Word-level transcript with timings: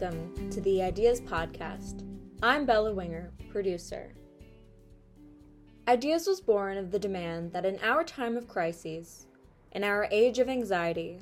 Welcome 0.00 0.50
to 0.50 0.62
the 0.62 0.82
Ideas 0.82 1.20
Podcast. 1.20 2.06
I'm 2.42 2.64
Bella 2.64 2.94
Winger, 2.94 3.32
producer. 3.50 4.14
Ideas 5.88 6.26
was 6.26 6.40
born 6.40 6.78
of 6.78 6.90
the 6.90 6.98
demand 6.98 7.52
that 7.52 7.66
in 7.66 7.78
our 7.82 8.02
time 8.02 8.38
of 8.38 8.48
crises, 8.48 9.26
in 9.72 9.84
our 9.84 10.08
age 10.10 10.38
of 10.38 10.48
anxiety, 10.48 11.20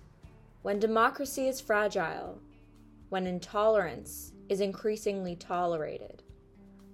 when 0.62 0.78
democracy 0.78 1.48
is 1.48 1.60
fragile, 1.60 2.40
when 3.08 3.26
intolerance 3.26 4.32
is 4.48 4.60
increasingly 4.60 5.34
tolerated, 5.34 6.22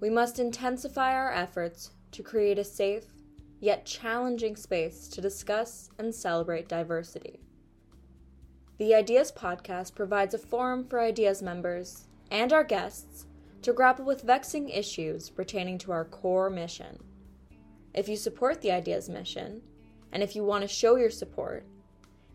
we 0.00 0.08
must 0.08 0.38
intensify 0.38 1.12
our 1.12 1.32
efforts 1.32 1.91
to 2.12 2.22
create 2.22 2.58
a 2.58 2.64
safe, 2.64 3.05
yet 3.60 3.84
challenging 3.84 4.56
space 4.56 5.06
to 5.08 5.20
discuss 5.20 5.91
and 5.98 6.14
celebrate 6.14 6.66
diversity. 6.66 7.41
The 8.77 8.92
Ideas 8.92 9.30
Podcast 9.30 9.95
provides 9.95 10.34
a 10.34 10.38
forum 10.38 10.84
for 10.84 10.98
Ideas 10.98 11.41
members 11.41 12.09
and 12.28 12.52
our 12.52 12.64
guests 12.64 13.27
to 13.62 13.73
grapple 13.73 14.05
with 14.05 14.23
vexing 14.23 14.69
issues 14.69 15.30
pertaining 15.30 15.78
to 15.78 15.92
our 15.92 16.05
core 16.05 16.50
mission. 16.50 16.98
If 17.95 18.09
you 18.09 18.16
support 18.16 18.60
the 18.60 18.73
Ideas 18.73 19.09
mission, 19.09 19.62
and 20.10 20.24
if 20.24 20.34
you 20.34 20.42
want 20.42 20.62
to 20.62 20.69
show 20.69 20.97
your 20.97 21.10
support, 21.10 21.64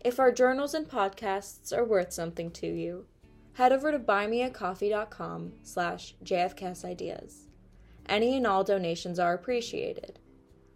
if 0.02 0.18
our 0.18 0.32
journals 0.32 0.72
and 0.72 0.88
podcasts 0.88 1.76
are 1.76 1.84
worth 1.84 2.10
something 2.10 2.50
to 2.52 2.66
you, 2.66 3.04
head 3.52 3.70
over 3.70 3.92
to 3.92 3.98
buymeacoffee.com 3.98 5.52
slash 5.62 6.14
jfksideas. 6.24 7.48
Any 8.06 8.38
and 8.38 8.46
all 8.46 8.64
donations 8.64 9.18
are 9.18 9.34
appreciated. 9.34 10.18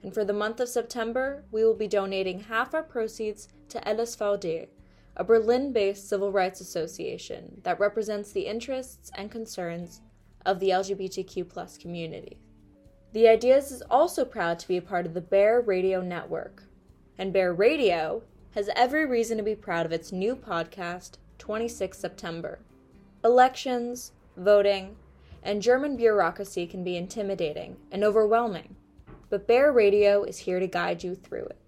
And 0.03 0.13
for 0.13 0.27
the 0.27 0.35
month 0.35 0.61
of 0.61 0.69
September, 0.69 1.47
we 1.51 1.65
will 1.65 1.75
be 1.75 1.89
donating 1.89 2.41
half 2.41 2.75
our 2.75 2.83
proceeds 2.83 3.49
to 3.71 3.81
LSVD, 3.81 4.69
a 5.17 5.25
Berlin 5.25 5.73
based 5.73 6.09
civil 6.09 6.33
rights 6.33 6.61
association 6.61 7.61
that 7.63 7.79
represents 7.79 8.33
the 8.33 8.47
interests 8.47 9.11
and 9.15 9.31
concerns 9.31 10.01
of 10.45 10.61
the 10.61 10.71
LGBTQ 10.71 11.81
community. 11.81 12.39
The 13.13 13.29
Ideas 13.29 13.71
is 13.71 13.83
also 13.91 14.25
proud 14.25 14.59
to 14.59 14.69
be 14.69 14.77
a 14.77 14.83
part 14.83 15.07
of 15.07 15.15
the 15.15 15.21
Bear 15.21 15.61
Radio 15.61 16.01
Network, 16.01 16.65
and 17.17 17.33
Bear 17.33 17.53
Radio 17.55 18.23
has 18.55 18.69
every 18.75 19.07
reason 19.07 19.37
to 19.37 19.45
be 19.45 19.55
proud 19.55 19.87
of 19.87 19.93
its 19.93 20.11
new 20.11 20.35
podcast, 20.35 21.13
26 21.39 21.97
September. 21.97 22.59
Elections, 23.25 24.13
voting, 24.37 24.97
and 25.45 25.63
German 25.63 25.97
bureaucracy 25.97 26.67
can 26.67 26.83
be 26.83 26.97
intimidating 26.97 27.77
and 27.93 28.03
overwhelming, 28.03 28.75
but 29.31 29.47
Bear 29.47 29.71
Radio 29.71 30.25
is 30.25 30.39
here 30.39 30.59
to 30.59 30.67
guide 30.67 31.05
you 31.05 31.15
through 31.15 31.45
it. 31.45 31.59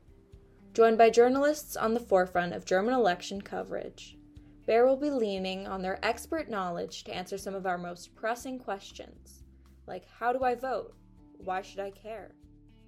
Joined 0.76 0.98
by 0.98 1.08
journalists 1.08 1.74
on 1.74 1.94
the 1.94 2.00
forefront 2.00 2.52
of 2.52 2.66
German 2.66 2.92
election 2.92 3.40
coverage, 3.40 4.18
Bear 4.66 4.86
will 4.86 4.98
be 4.98 5.10
leaning 5.10 5.66
on 5.66 5.80
their 5.80 5.98
expert 6.04 6.50
knowledge 6.50 7.02
to 7.04 7.14
answer 7.14 7.38
some 7.38 7.54
of 7.54 7.64
our 7.64 7.78
most 7.78 8.14
pressing 8.14 8.58
questions, 8.58 9.42
like 9.86 10.04
how 10.06 10.34
do 10.34 10.44
I 10.44 10.54
vote? 10.54 10.94
Why 11.38 11.62
should 11.62 11.80
I 11.80 11.92
care? 11.92 12.34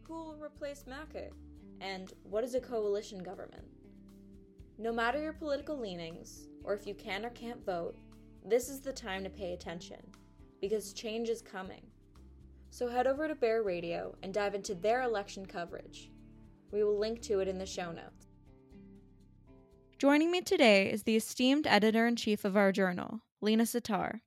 Who 0.03 0.13
will 0.13 0.37
replace 0.37 0.85
Merkel? 0.87 1.31
And 1.81 2.13
what 2.25 2.45
is 2.45 2.55
a 2.55 2.61
coalition 2.61 3.23
government? 3.23 3.65
No 4.77 4.93
matter 4.93 5.19
your 5.19 5.33
political 5.33 5.81
leanings, 5.81 6.47
or 6.65 6.75
if 6.75 6.87
you 6.87 6.93
can 6.93 7.25
or 7.25 7.31
can't 7.31 7.65
vote, 7.65 7.97
this 8.45 8.69
is 8.69 8.81
the 8.81 8.93
time 8.93 9.25
to 9.25 9.31
pay 9.31 9.55
attention, 9.55 10.03
because 10.61 10.93
change 10.93 11.31
is 11.31 11.41
coming. 11.41 11.87
So 12.69 12.87
head 12.87 13.07
over 13.07 13.27
to 13.27 13.35
Bear 13.35 13.63
Radio 13.63 14.15
and 14.23 14.35
dive 14.35 14.55
into 14.55 14.75
their 14.75 15.01
election 15.05 15.47
coverage. 15.47 16.11
We 16.71 16.85
will 16.85 16.99
link 16.99 17.23
to 17.23 17.41
it 17.41 17.49
in 17.49 17.59
the 17.59 17.67
show 17.67 17.93
notes. 17.93 18.27
Joining 19.99 20.31
me 20.31 20.43
today 20.43 20.91
is 20.91 21.03
the 21.03 21.17
esteemed 21.17 21.67
editor 21.67 22.07
in 22.07 22.17
chief 22.17 22.45
of 22.45 22.57
our 22.57 22.73
journal, 22.73 23.23
Lena 23.41 23.67
Sitar. 23.67 24.23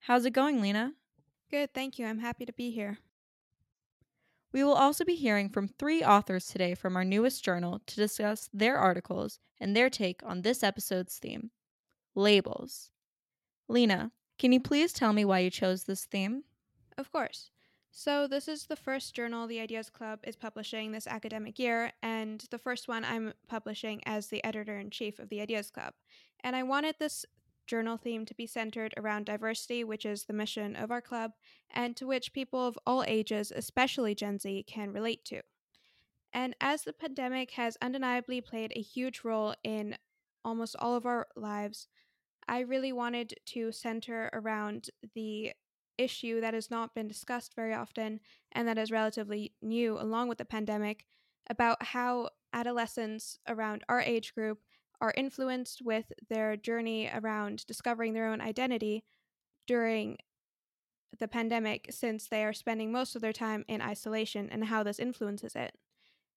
How's 0.00 0.26
it 0.26 0.32
going, 0.32 0.60
Lena? 0.60 0.92
Good, 1.50 1.72
thank 1.72 1.98
you. 1.98 2.06
I'm 2.06 2.18
happy 2.18 2.44
to 2.44 2.52
be 2.52 2.70
here. 2.70 2.98
We 4.52 4.62
will 4.62 4.74
also 4.74 5.04
be 5.04 5.14
hearing 5.14 5.48
from 5.48 5.68
three 5.68 6.04
authors 6.04 6.46
today 6.46 6.74
from 6.74 6.96
our 6.96 7.04
newest 7.04 7.44
journal 7.44 7.80
to 7.86 7.96
discuss 7.96 8.48
their 8.52 8.76
articles 8.76 9.38
and 9.60 9.74
their 9.74 9.88
take 9.88 10.20
on 10.24 10.42
this 10.42 10.62
episode's 10.62 11.18
theme 11.18 11.50
labels. 12.14 12.90
Lena, 13.68 14.12
can 14.38 14.52
you 14.52 14.60
please 14.60 14.92
tell 14.92 15.12
me 15.12 15.24
why 15.24 15.38
you 15.38 15.50
chose 15.50 15.84
this 15.84 16.04
theme? 16.04 16.44
Of 16.98 17.10
course. 17.10 17.50
So, 17.96 18.26
this 18.26 18.48
is 18.48 18.66
the 18.66 18.74
first 18.74 19.14
journal 19.14 19.46
the 19.46 19.60
Ideas 19.60 19.88
Club 19.88 20.18
is 20.24 20.34
publishing 20.34 20.90
this 20.90 21.06
academic 21.06 21.60
year, 21.60 21.92
and 22.02 22.44
the 22.50 22.58
first 22.58 22.88
one 22.88 23.04
I'm 23.04 23.34
publishing 23.46 24.02
as 24.04 24.26
the 24.26 24.42
editor 24.42 24.76
in 24.80 24.90
chief 24.90 25.20
of 25.20 25.28
the 25.28 25.40
Ideas 25.40 25.70
Club. 25.70 25.94
And 26.42 26.56
I 26.56 26.64
wanted 26.64 26.96
this 26.98 27.24
journal 27.68 27.96
theme 27.96 28.26
to 28.26 28.34
be 28.34 28.48
centered 28.48 28.94
around 28.96 29.26
diversity, 29.26 29.84
which 29.84 30.04
is 30.04 30.24
the 30.24 30.32
mission 30.32 30.74
of 30.74 30.90
our 30.90 31.00
club, 31.00 31.34
and 31.70 31.96
to 31.96 32.04
which 32.08 32.32
people 32.32 32.66
of 32.66 32.76
all 32.84 33.04
ages, 33.06 33.52
especially 33.54 34.16
Gen 34.16 34.40
Z, 34.40 34.64
can 34.66 34.92
relate 34.92 35.24
to. 35.26 35.42
And 36.32 36.56
as 36.60 36.82
the 36.82 36.92
pandemic 36.92 37.52
has 37.52 37.78
undeniably 37.80 38.40
played 38.40 38.72
a 38.74 38.82
huge 38.82 39.22
role 39.22 39.54
in 39.62 39.96
almost 40.44 40.74
all 40.80 40.96
of 40.96 41.06
our 41.06 41.28
lives, 41.36 41.86
I 42.48 42.58
really 42.58 42.92
wanted 42.92 43.34
to 43.46 43.70
center 43.70 44.30
around 44.32 44.90
the 45.14 45.52
issue 45.98 46.40
that 46.40 46.54
has 46.54 46.70
not 46.70 46.94
been 46.94 47.08
discussed 47.08 47.54
very 47.54 47.74
often 47.74 48.20
and 48.52 48.66
that 48.66 48.78
is 48.78 48.90
relatively 48.90 49.52
new 49.62 49.98
along 49.98 50.28
with 50.28 50.38
the 50.38 50.44
pandemic 50.44 51.06
about 51.48 51.82
how 51.82 52.28
adolescents 52.52 53.38
around 53.48 53.82
our 53.88 54.00
age 54.00 54.34
group 54.34 54.60
are 55.00 55.12
influenced 55.16 55.82
with 55.82 56.12
their 56.30 56.56
journey 56.56 57.10
around 57.12 57.66
discovering 57.66 58.14
their 58.14 58.26
own 58.26 58.40
identity 58.40 59.04
during 59.66 60.16
the 61.18 61.28
pandemic 61.28 61.86
since 61.90 62.26
they 62.26 62.44
are 62.44 62.52
spending 62.52 62.90
most 62.90 63.14
of 63.14 63.22
their 63.22 63.32
time 63.32 63.64
in 63.68 63.80
isolation 63.80 64.48
and 64.50 64.64
how 64.64 64.82
this 64.82 64.98
influences 64.98 65.54
it. 65.54 65.76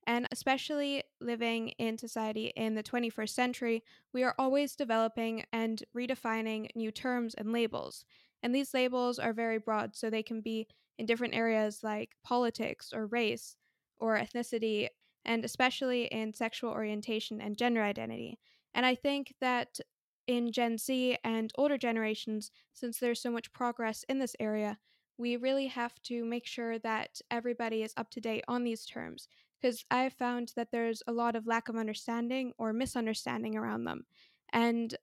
And 0.05 0.27
especially 0.31 1.03
living 1.19 1.69
in 1.79 1.97
society 1.97 2.53
in 2.55 2.75
the 2.75 2.83
21st 2.83 3.29
century, 3.29 3.83
we 4.13 4.23
are 4.23 4.35
always 4.39 4.75
developing 4.75 5.43
and 5.51 5.83
redefining 5.95 6.69
new 6.75 6.91
terms 6.91 7.33
and 7.33 7.51
labels. 7.51 8.05
And 8.43 8.53
these 8.53 8.73
labels 8.73 9.19
are 9.19 9.33
very 9.33 9.57
broad, 9.57 9.95
so 9.95 10.09
they 10.09 10.23
can 10.23 10.41
be 10.41 10.67
in 10.97 11.05
different 11.05 11.35
areas 11.35 11.81
like 11.83 12.15
politics 12.23 12.91
or 12.93 13.07
race 13.07 13.55
or 13.99 14.17
ethnicity, 14.17 14.87
and 15.25 15.43
especially 15.43 16.05
in 16.05 16.33
sexual 16.33 16.71
orientation 16.71 17.41
and 17.41 17.57
gender 17.57 17.81
identity. 17.81 18.39
And 18.73 18.85
I 18.85 18.95
think 18.95 19.33
that 19.41 19.79
in 20.27 20.51
Gen 20.51 20.77
Z 20.77 21.17
and 21.23 21.51
older 21.57 21.77
generations, 21.77 22.51
since 22.73 22.99
there's 22.99 23.21
so 23.21 23.31
much 23.31 23.51
progress 23.53 24.03
in 24.09 24.19
this 24.19 24.35
area, 24.39 24.77
we 25.17 25.35
really 25.35 25.67
have 25.67 25.99
to 26.03 26.23
make 26.23 26.45
sure 26.45 26.77
that 26.79 27.19
everybody 27.31 27.81
is 27.81 27.93
up 27.97 28.09
to 28.11 28.21
date 28.21 28.43
on 28.47 28.63
these 28.63 28.85
terms 28.85 29.27
because 29.59 29.83
I've 29.89 30.13
found 30.13 30.53
that 30.55 30.71
there's 30.71 31.01
a 31.07 31.11
lot 31.11 31.35
of 31.35 31.47
lack 31.47 31.69
of 31.69 31.75
understanding 31.75 32.53
or 32.59 32.73
misunderstanding 32.73 33.55
around 33.57 33.85
them. 33.85 34.05
And 34.53 34.95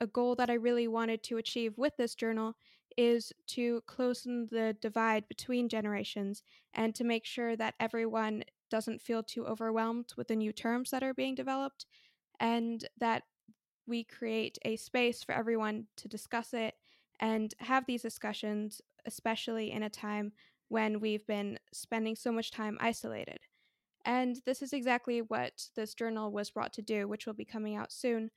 a 0.00 0.06
goal 0.06 0.34
that 0.36 0.50
I 0.50 0.54
really 0.54 0.86
wanted 0.86 1.22
to 1.24 1.38
achieve 1.38 1.76
with 1.76 1.96
this 1.96 2.14
journal 2.14 2.54
is 2.96 3.32
to 3.46 3.82
close 3.86 4.22
the 4.22 4.76
divide 4.80 5.28
between 5.28 5.68
generations 5.68 6.42
and 6.74 6.94
to 6.94 7.04
make 7.04 7.24
sure 7.24 7.56
that 7.56 7.74
everyone 7.78 8.42
doesn't 8.70 9.02
feel 9.02 9.22
too 9.22 9.46
overwhelmed 9.46 10.12
with 10.16 10.28
the 10.28 10.36
new 10.36 10.52
terms 10.52 10.90
that 10.90 11.02
are 11.02 11.14
being 11.14 11.34
developed 11.34 11.86
and 12.40 12.88
that 12.98 13.22
we 13.86 14.04
create 14.04 14.58
a 14.64 14.76
space 14.76 15.22
for 15.22 15.32
everyone 15.32 15.86
to 15.96 16.08
discuss 16.08 16.52
it 16.52 16.74
and 17.20 17.54
have 17.60 17.86
these 17.86 18.02
discussions, 18.02 18.82
especially 19.06 19.70
in 19.70 19.82
a 19.84 19.90
time 19.90 20.32
when 20.68 21.00
we've 21.00 21.26
been 21.26 21.58
spending 21.72 22.16
so 22.16 22.32
much 22.32 22.50
time 22.50 22.76
isolated. 22.80 23.38
And 24.04 24.40
this 24.46 24.62
is 24.62 24.72
exactly 24.72 25.22
what 25.22 25.68
this 25.74 25.94
journal 25.94 26.30
was 26.32 26.50
brought 26.50 26.72
to 26.74 26.82
do, 26.82 27.08
which 27.08 27.26
will 27.26 27.34
be 27.34 27.44
coming 27.44 27.76
out 27.76 27.92
soon 27.92 28.30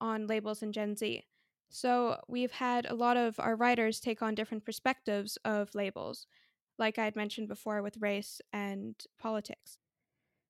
on 0.00 0.26
labels 0.26 0.62
in 0.62 0.72
Gen 0.72 0.96
Z. 0.96 1.24
So 1.70 2.20
we've 2.28 2.50
had 2.52 2.84
a 2.86 2.94
lot 2.94 3.16
of 3.16 3.40
our 3.40 3.56
writers 3.56 3.98
take 4.00 4.20
on 4.22 4.34
different 4.34 4.64
perspectives 4.64 5.38
of 5.44 5.74
labels, 5.74 6.26
like 6.78 6.98
I 6.98 7.04
had 7.04 7.16
mentioned 7.16 7.48
before 7.48 7.82
with 7.82 7.96
race 7.98 8.40
and 8.52 8.94
politics. 9.18 9.78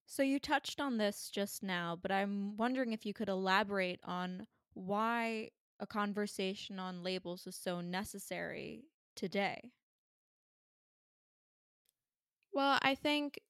So 0.07 0.23
you 0.23 0.39
touched 0.41 0.81
on 0.81 0.99
this 0.99 1.31
just 1.31 1.63
now, 1.63 1.97
but 1.97 2.13
I'm 2.13 2.57
wondering 2.57 2.93
if 2.93 3.07
you 3.07 3.15
could 3.15 3.29
elaborate 3.31 4.01
on 4.05 4.47
why 4.75 5.51
a 5.81 5.87
conversation 5.87 6.79
on 6.79 7.03
labels 7.05 7.47
is 7.47 7.57
so 7.57 7.81
necessary 7.81 8.85
today. 9.17 9.73
Well, 12.53 12.79
I 12.83 12.95
think 12.95 13.41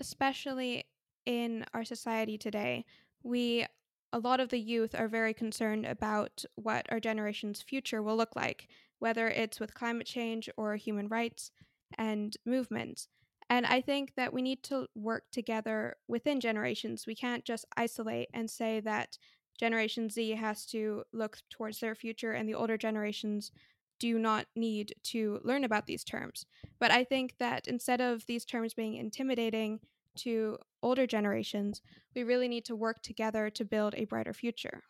especially 0.00 0.86
in 1.26 1.66
our 1.74 1.84
society 1.84 2.38
today, 2.38 2.84
we 3.22 3.66
a 4.12 4.18
lot 4.18 4.40
of 4.40 4.50
the 4.50 4.60
youth 4.60 4.94
are 4.94 5.08
very 5.08 5.32
concerned 5.34 5.86
about 5.86 6.44
what 6.54 6.86
our 6.90 7.00
generation's 7.00 7.62
future 7.62 8.02
will 8.02 8.16
look 8.16 8.36
like, 8.36 8.68
whether 8.98 9.28
it's 9.28 9.58
with 9.58 9.74
climate 9.74 10.06
change 10.06 10.48
or 10.56 10.76
human 10.76 11.08
rights 11.08 11.50
and 11.98 12.36
movements. 12.44 13.08
And 13.48 13.66
I 13.66 13.80
think 13.80 14.14
that 14.16 14.32
we 14.32 14.42
need 14.42 14.62
to 14.64 14.86
work 14.94 15.24
together 15.30 15.96
within 16.08 16.40
generations. 16.40 17.06
We 17.06 17.14
can't 17.14 17.44
just 17.44 17.64
isolate 17.76 18.28
and 18.32 18.50
say 18.50 18.80
that 18.80 19.18
Generation 19.58 20.08
Z 20.08 20.30
has 20.32 20.64
to 20.66 21.04
look 21.12 21.38
towards 21.50 21.78
their 21.78 21.94
future, 21.94 22.32
and 22.32 22.48
the 22.48 22.54
older 22.54 22.76
generations 22.76 23.52
do 24.00 24.18
not 24.18 24.46
need 24.56 24.94
to 25.04 25.38
learn 25.44 25.64
about 25.64 25.86
these 25.86 26.02
terms. 26.02 26.46
But 26.80 26.90
I 26.90 27.04
think 27.04 27.34
that 27.38 27.68
instead 27.68 28.00
of 28.00 28.26
these 28.26 28.44
terms 28.44 28.74
being 28.74 28.94
intimidating 28.94 29.80
to 30.16 30.58
older 30.82 31.06
generations, 31.06 31.80
we 32.14 32.22
really 32.22 32.48
need 32.48 32.64
to 32.66 32.76
work 32.76 33.02
together 33.02 33.50
to 33.50 33.64
build 33.64 33.94
a 33.96 34.04
brighter 34.04 34.32
future. 34.32 34.82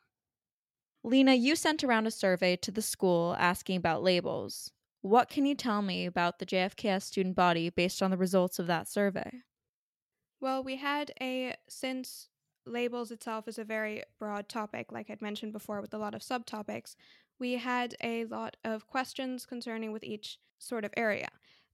Lena, 1.04 1.34
you 1.34 1.56
sent 1.56 1.82
around 1.82 2.06
a 2.06 2.10
survey 2.10 2.56
to 2.56 2.70
the 2.70 2.82
school 2.82 3.34
asking 3.38 3.76
about 3.76 4.02
labels. 4.02 4.70
What 5.00 5.28
can 5.28 5.44
you 5.44 5.56
tell 5.56 5.82
me 5.82 6.06
about 6.06 6.38
the 6.38 6.46
JFKS 6.46 7.02
student 7.02 7.34
body 7.34 7.70
based 7.70 8.02
on 8.02 8.10
the 8.10 8.16
results 8.16 8.58
of 8.58 8.68
that 8.68 8.86
survey? 8.86 9.42
Well, 10.40 10.62
we 10.62 10.76
had 10.76 11.12
a, 11.20 11.56
since 11.68 12.28
labels 12.66 13.10
itself 13.10 13.48
is 13.48 13.58
a 13.58 13.64
very 13.64 14.04
broad 14.18 14.48
topic, 14.48 14.92
like 14.92 15.10
I'd 15.10 15.22
mentioned 15.22 15.52
before, 15.52 15.80
with 15.80 15.94
a 15.94 15.98
lot 15.98 16.14
of 16.14 16.22
subtopics, 16.22 16.94
we 17.38 17.54
had 17.54 17.96
a 18.02 18.24
lot 18.26 18.56
of 18.64 18.86
questions 18.86 19.44
concerning 19.44 19.90
with 19.90 20.04
each 20.04 20.38
sort 20.58 20.84
of 20.84 20.92
area. 20.96 21.28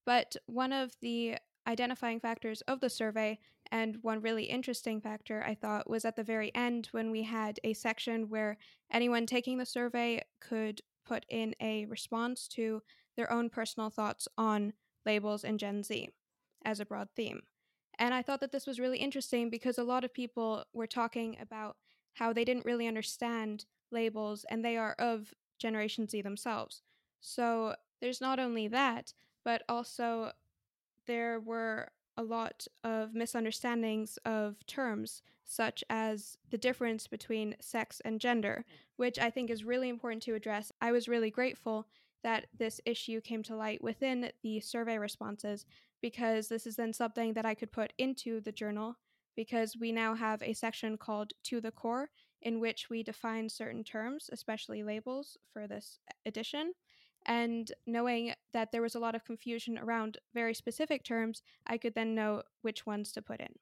But 0.06 0.36
one 0.46 0.72
of 0.72 0.96
the 1.02 1.36
identifying 1.68 2.18
factors 2.18 2.62
of 2.62 2.80
the 2.80 2.90
survey, 2.90 3.38
and 3.70 3.98
one 4.02 4.22
really 4.22 4.44
interesting 4.44 5.00
factor 5.00 5.44
I 5.46 5.54
thought 5.54 5.88
was 5.88 6.04
at 6.04 6.16
the 6.16 6.24
very 6.24 6.52
end 6.54 6.88
when 6.92 7.10
we 7.10 7.22
had 7.22 7.60
a 7.62 7.74
section 7.74 8.28
where 8.28 8.56
anyone 8.90 9.26
taking 9.26 9.58
the 9.58 9.66
survey 9.66 10.22
could 10.40 10.80
put 11.06 11.26
in 11.28 11.54
a 11.60 11.84
response 11.86 12.48
to 12.48 12.82
their 13.16 13.30
own 13.30 13.50
personal 13.50 13.90
thoughts 13.90 14.26
on 14.38 14.72
labels 15.04 15.44
and 15.44 15.58
Gen 15.58 15.82
Z 15.82 16.08
as 16.64 16.80
a 16.80 16.86
broad 16.86 17.08
theme. 17.14 17.42
And 17.98 18.14
I 18.14 18.22
thought 18.22 18.40
that 18.40 18.52
this 18.52 18.66
was 18.66 18.80
really 18.80 18.98
interesting 18.98 19.50
because 19.50 19.78
a 19.78 19.84
lot 19.84 20.04
of 20.04 20.14
people 20.14 20.64
were 20.72 20.86
talking 20.86 21.36
about 21.40 21.76
how 22.14 22.32
they 22.32 22.44
didn't 22.44 22.64
really 22.64 22.86
understand 22.86 23.64
labels 23.90 24.44
and 24.50 24.64
they 24.64 24.76
are 24.76 24.94
of 24.98 25.34
Generation 25.58 26.08
Z 26.08 26.22
themselves. 26.22 26.82
So 27.20 27.74
there's 28.00 28.20
not 28.20 28.38
only 28.38 28.68
that, 28.68 29.12
but 29.44 29.62
also 29.68 30.32
there 31.08 31.40
were 31.40 31.88
a 32.16 32.22
lot 32.22 32.68
of 32.84 33.14
misunderstandings 33.14 34.18
of 34.24 34.64
terms, 34.66 35.22
such 35.44 35.82
as 35.90 36.36
the 36.50 36.58
difference 36.58 37.08
between 37.08 37.56
sex 37.60 38.00
and 38.04 38.20
gender, 38.20 38.64
mm. 38.68 38.72
which 38.96 39.18
I 39.18 39.30
think 39.30 39.50
is 39.50 39.64
really 39.64 39.88
important 39.88 40.22
to 40.24 40.34
address. 40.34 40.70
I 40.80 40.92
was 40.92 41.08
really 41.08 41.30
grateful 41.30 41.88
that 42.22 42.46
this 42.56 42.80
issue 42.84 43.20
came 43.20 43.42
to 43.44 43.56
light 43.56 43.82
within 43.82 44.30
the 44.42 44.60
survey 44.60 44.98
responses 44.98 45.64
because 46.00 46.48
this 46.48 46.66
is 46.66 46.76
then 46.76 46.92
something 46.92 47.32
that 47.32 47.46
I 47.46 47.54
could 47.54 47.72
put 47.72 47.92
into 47.98 48.40
the 48.40 48.52
journal 48.52 48.96
because 49.36 49.76
we 49.76 49.92
now 49.92 50.14
have 50.14 50.42
a 50.42 50.52
section 50.52 50.96
called 50.96 51.32
To 51.44 51.60
the 51.60 51.70
Core 51.70 52.10
in 52.42 52.60
which 52.60 52.90
we 52.90 53.02
define 53.02 53.48
certain 53.48 53.84
terms, 53.84 54.30
especially 54.32 54.82
labels, 54.82 55.36
for 55.52 55.66
this 55.66 55.98
edition. 56.26 56.72
And 57.26 57.70
knowing 57.86 58.34
that 58.52 58.72
there 58.72 58.82
was 58.82 58.94
a 58.94 58.98
lot 58.98 59.14
of 59.14 59.24
confusion 59.24 59.78
around 59.78 60.18
very 60.34 60.54
specific 60.54 61.04
terms, 61.04 61.42
I 61.66 61.76
could 61.78 61.94
then 61.94 62.14
know 62.14 62.42
which 62.62 62.86
ones 62.86 63.12
to 63.12 63.22
put 63.22 63.40
in. 63.40 63.54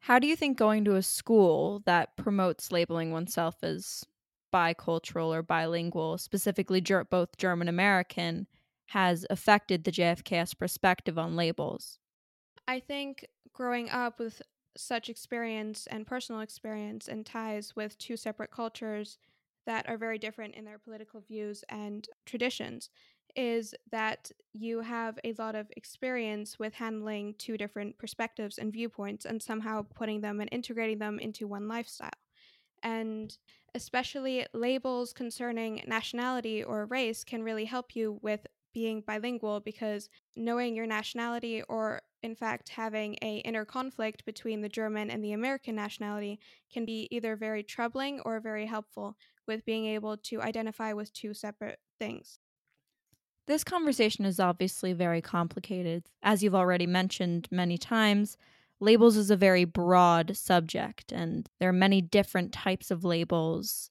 How 0.00 0.18
do 0.18 0.26
you 0.26 0.36
think 0.36 0.56
going 0.56 0.84
to 0.84 0.94
a 0.94 1.02
school 1.02 1.82
that 1.84 2.16
promotes 2.16 2.70
labeling 2.70 3.10
oneself 3.10 3.56
as 3.62 4.04
bicultural 4.52 5.34
or 5.34 5.42
bilingual, 5.42 6.16
specifically 6.18 6.80
ger- 6.80 7.04
both 7.04 7.36
German 7.36 7.68
American, 7.68 8.46
has 8.86 9.26
affected 9.30 9.84
the 9.84 9.90
JFKS 9.90 10.56
perspective 10.56 11.18
on 11.18 11.36
labels? 11.36 11.98
I 12.68 12.80
think 12.80 13.26
growing 13.52 13.90
up 13.90 14.18
with 14.18 14.42
such 14.76 15.08
experience 15.08 15.86
and 15.86 16.06
personal 16.06 16.40
experience 16.40 17.08
and 17.08 17.24
ties 17.24 17.74
with 17.74 17.98
two 17.98 18.16
separate 18.16 18.50
cultures 18.50 19.18
that 19.66 19.88
are 19.88 19.98
very 19.98 20.18
different 20.18 20.54
in 20.54 20.64
their 20.64 20.78
political 20.78 21.20
views 21.20 21.64
and 21.68 22.08
traditions 22.24 22.88
is 23.34 23.74
that 23.92 24.30
you 24.54 24.80
have 24.80 25.18
a 25.24 25.34
lot 25.34 25.54
of 25.54 25.70
experience 25.76 26.58
with 26.58 26.74
handling 26.74 27.34
two 27.38 27.58
different 27.58 27.98
perspectives 27.98 28.56
and 28.56 28.72
viewpoints 28.72 29.26
and 29.26 29.42
somehow 29.42 29.84
putting 29.94 30.22
them 30.22 30.40
and 30.40 30.48
integrating 30.52 30.98
them 30.98 31.18
into 31.18 31.46
one 31.46 31.68
lifestyle. 31.68 32.10
And 32.82 33.36
especially 33.74 34.46
labels 34.54 35.12
concerning 35.12 35.82
nationality 35.86 36.64
or 36.64 36.86
race 36.86 37.24
can 37.24 37.42
really 37.42 37.66
help 37.66 37.94
you 37.94 38.18
with 38.22 38.46
being 38.72 39.02
bilingual 39.06 39.60
because 39.60 40.08
knowing 40.34 40.74
your 40.74 40.86
nationality 40.86 41.62
or 41.68 42.00
in 42.22 42.34
fact 42.34 42.68
having 42.68 43.16
a 43.22 43.36
inner 43.38 43.64
conflict 43.64 44.24
between 44.24 44.60
the 44.60 44.68
German 44.68 45.10
and 45.10 45.24
the 45.24 45.32
American 45.32 45.74
nationality 45.74 46.38
can 46.72 46.84
be 46.84 47.08
either 47.10 47.36
very 47.36 47.62
troubling 47.62 48.20
or 48.20 48.40
very 48.40 48.66
helpful 48.66 49.16
with 49.46 49.64
being 49.64 49.86
able 49.86 50.16
to 50.16 50.42
identify 50.42 50.92
with 50.92 51.12
two 51.12 51.34
separate 51.34 51.78
things. 51.98 52.38
This 53.46 53.62
conversation 53.62 54.24
is 54.24 54.40
obviously 54.40 54.92
very 54.92 55.22
complicated. 55.22 56.04
As 56.22 56.42
you've 56.42 56.54
already 56.54 56.86
mentioned 56.86 57.46
many 57.50 57.78
times, 57.78 58.36
labels 58.80 59.16
is 59.16 59.30
a 59.30 59.36
very 59.36 59.64
broad 59.64 60.36
subject, 60.36 61.12
and 61.12 61.48
there 61.60 61.68
are 61.68 61.72
many 61.72 62.00
different 62.00 62.52
types 62.52 62.90
of 62.90 63.04
labels 63.04 63.90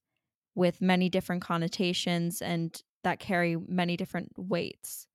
with 0.55 0.81
many 0.81 1.09
different 1.09 1.41
connotations 1.41 2.41
and 2.41 2.81
that 3.03 3.19
carry 3.19 3.55
many 3.55 3.95
different 3.95 4.31
weights. 4.35 5.07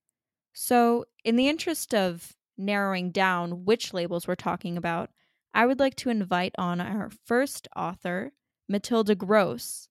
So, 0.53 1.05
in 1.23 1.35
the 1.35 1.47
interest 1.47 1.93
of 1.93 2.35
narrowing 2.57 3.11
down 3.11 3.65
which 3.65 3.93
labels 3.93 4.27
we're 4.27 4.35
talking 4.35 4.77
about, 4.77 5.09
I 5.53 5.65
would 5.65 5.79
like 5.79 5.95
to 5.97 6.09
invite 6.09 6.53
on 6.57 6.79
our 6.79 7.11
first 7.25 7.67
author, 7.75 8.31
Matilda 8.69 9.15
Gross, 9.15 9.89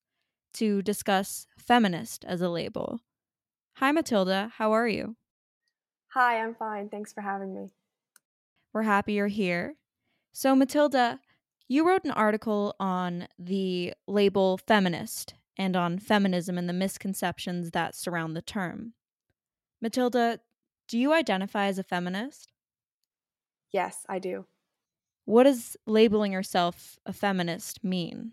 to 0.55 0.83
discuss 0.83 1.47
feminist 1.57 2.25
as 2.25 2.41
a 2.41 2.49
label. 2.49 3.01
Hi, 3.75 3.93
Matilda. 3.93 4.53
How 4.57 4.73
are 4.73 4.89
you? 4.89 5.17
Hi, 6.09 6.43
I'm 6.43 6.55
fine. 6.55 6.89
Thanks 6.89 7.13
for 7.13 7.21
having 7.21 7.55
me. 7.55 7.71
We're 8.73 8.83
happy 8.83 9.15
you're 9.15 9.29
here. 9.29 9.77
So, 10.33 10.55
Matilda, 10.55 11.21
you 11.69 11.87
wrote 11.87 12.05
an 12.05 12.11
article 12.11 12.75
on 12.81 13.29
the 13.39 13.95
label 14.07 14.59
feminist 14.59 15.35
and 15.57 15.77
on 15.77 15.99
feminism 15.99 16.59
and 16.59 16.69
the 16.69 16.73
misconceptions 16.73 17.71
that 17.71 17.95
surround 17.95 18.37
the 18.37 18.43
term. 18.43 18.95
Matilda, 19.81 20.41
do 20.89 20.99
you 20.99 21.13
identify 21.13 21.67
as 21.67 21.79
a 21.79 21.85
feminist? 21.85 22.53
Yes, 23.73 24.05
I 24.09 24.19
do. 24.19 24.47
What 25.25 25.45
does 25.45 25.77
labeling 25.87 26.33
yourself 26.33 26.99
a 27.07 27.13
feminist 27.13 27.85
mean? 27.85 28.33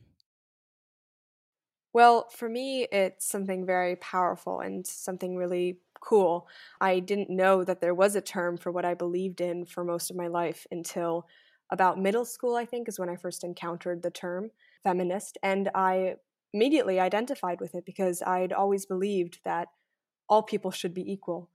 Well, 1.97 2.29
for 2.29 2.47
me, 2.47 2.83
it's 2.91 3.25
something 3.25 3.65
very 3.65 3.95
powerful 3.95 4.59
and 4.59 4.85
something 4.85 5.35
really 5.35 5.79
cool. 5.99 6.47
I 6.79 6.99
didn't 6.99 7.31
know 7.31 7.63
that 7.63 7.81
there 7.81 7.95
was 7.95 8.15
a 8.15 8.21
term 8.21 8.57
for 8.57 8.71
what 8.71 8.85
I 8.85 8.93
believed 8.93 9.41
in 9.41 9.65
for 9.65 9.83
most 9.83 10.11
of 10.11 10.15
my 10.15 10.27
life 10.27 10.67
until 10.69 11.25
about 11.71 11.99
middle 11.99 12.23
school, 12.23 12.55
I 12.55 12.65
think, 12.65 12.87
is 12.87 12.99
when 12.99 13.09
I 13.09 13.15
first 13.15 13.43
encountered 13.43 14.03
the 14.03 14.11
term 14.11 14.51
feminist. 14.83 15.39
And 15.41 15.71
I 15.73 16.17
immediately 16.53 16.99
identified 16.99 17.59
with 17.59 17.73
it 17.73 17.83
because 17.83 18.21
I'd 18.21 18.53
always 18.53 18.85
believed 18.85 19.39
that 19.43 19.69
all 20.29 20.43
people 20.43 20.69
should 20.69 20.93
be 20.93 21.11
equal. 21.11 21.49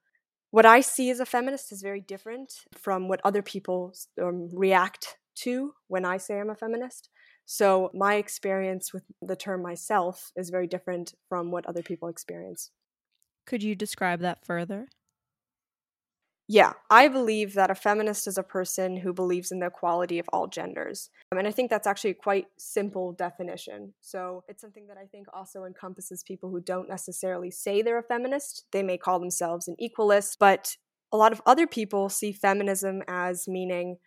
What 0.51 0.67
I 0.67 0.81
see 0.81 1.09
as 1.11 1.21
a 1.21 1.25
feminist 1.25 1.71
is 1.71 1.83
very 1.83 2.01
different 2.01 2.65
from 2.77 3.07
what 3.07 3.21
other 3.23 3.43
people 3.43 3.95
um, 4.21 4.49
react 4.53 5.19
to 5.37 5.75
when 5.87 6.05
I 6.05 6.17
say 6.17 6.41
I'm 6.41 6.51
a 6.51 6.57
feminist. 6.57 7.11
So 7.47 7.91
my 7.95 8.15
experience 8.15 8.93
with 8.93 9.05
the 9.21 9.37
term 9.37 9.63
myself 9.63 10.33
is 10.37 10.51
very 10.51 10.67
different 10.67 11.15
from 11.29 11.51
what 11.51 11.67
other 11.67 11.83
people 11.83 12.09
experience. 12.09 12.71
Could 13.47 13.63
you 13.63 13.75
describe 13.75 14.21
that 14.21 14.45
further? 14.45 14.89
Yeah, 16.49 16.73
I 16.91 17.09
believe 17.09 17.55
that 17.55 17.71
a 17.71 17.75
feminist 17.75 18.27
is 18.27 18.37
a 18.37 18.43
person 18.43 18.97
who 18.99 19.13
believes 19.13 19.53
in 19.53 19.61
the 19.61 19.67
equality 19.67 20.19
of 20.19 20.29
all 20.33 20.49
genders. 20.49 21.09
Um, 21.31 21.39
and 21.39 21.47
I 21.47 21.51
think 21.51 21.71
that's 21.71 21.87
actually 21.87 22.11
a 22.11 22.15
quite 22.15 22.47
simple 22.59 23.13
definition. 23.13 23.95
So 24.01 24.45
it's 24.49 24.61
something 24.61 24.87
that 24.89 24.99
I 24.99 25.07
think 25.07 25.29
also 25.33 25.65
encompasses 25.65 26.23
people 26.23 26.51
who 26.51 26.61
don't 26.61 26.89
necessarily 26.89 27.51
say 27.51 27.81
they're 27.81 27.99
a 27.99 28.03
feminist. 28.03 28.65
They 28.73 28.83
may 28.83 28.99
call 28.99 29.21
themselves 29.21 29.69
an 29.69 29.77
equalist, 29.81 30.37
but 30.39 30.77
a 31.13 31.17
lot 31.17 31.33
of 31.33 31.41
other 31.47 31.67
people 31.67 32.09
see 32.09 32.33
feminism 32.33 33.03
as 33.07 33.47
meaning 33.47 33.99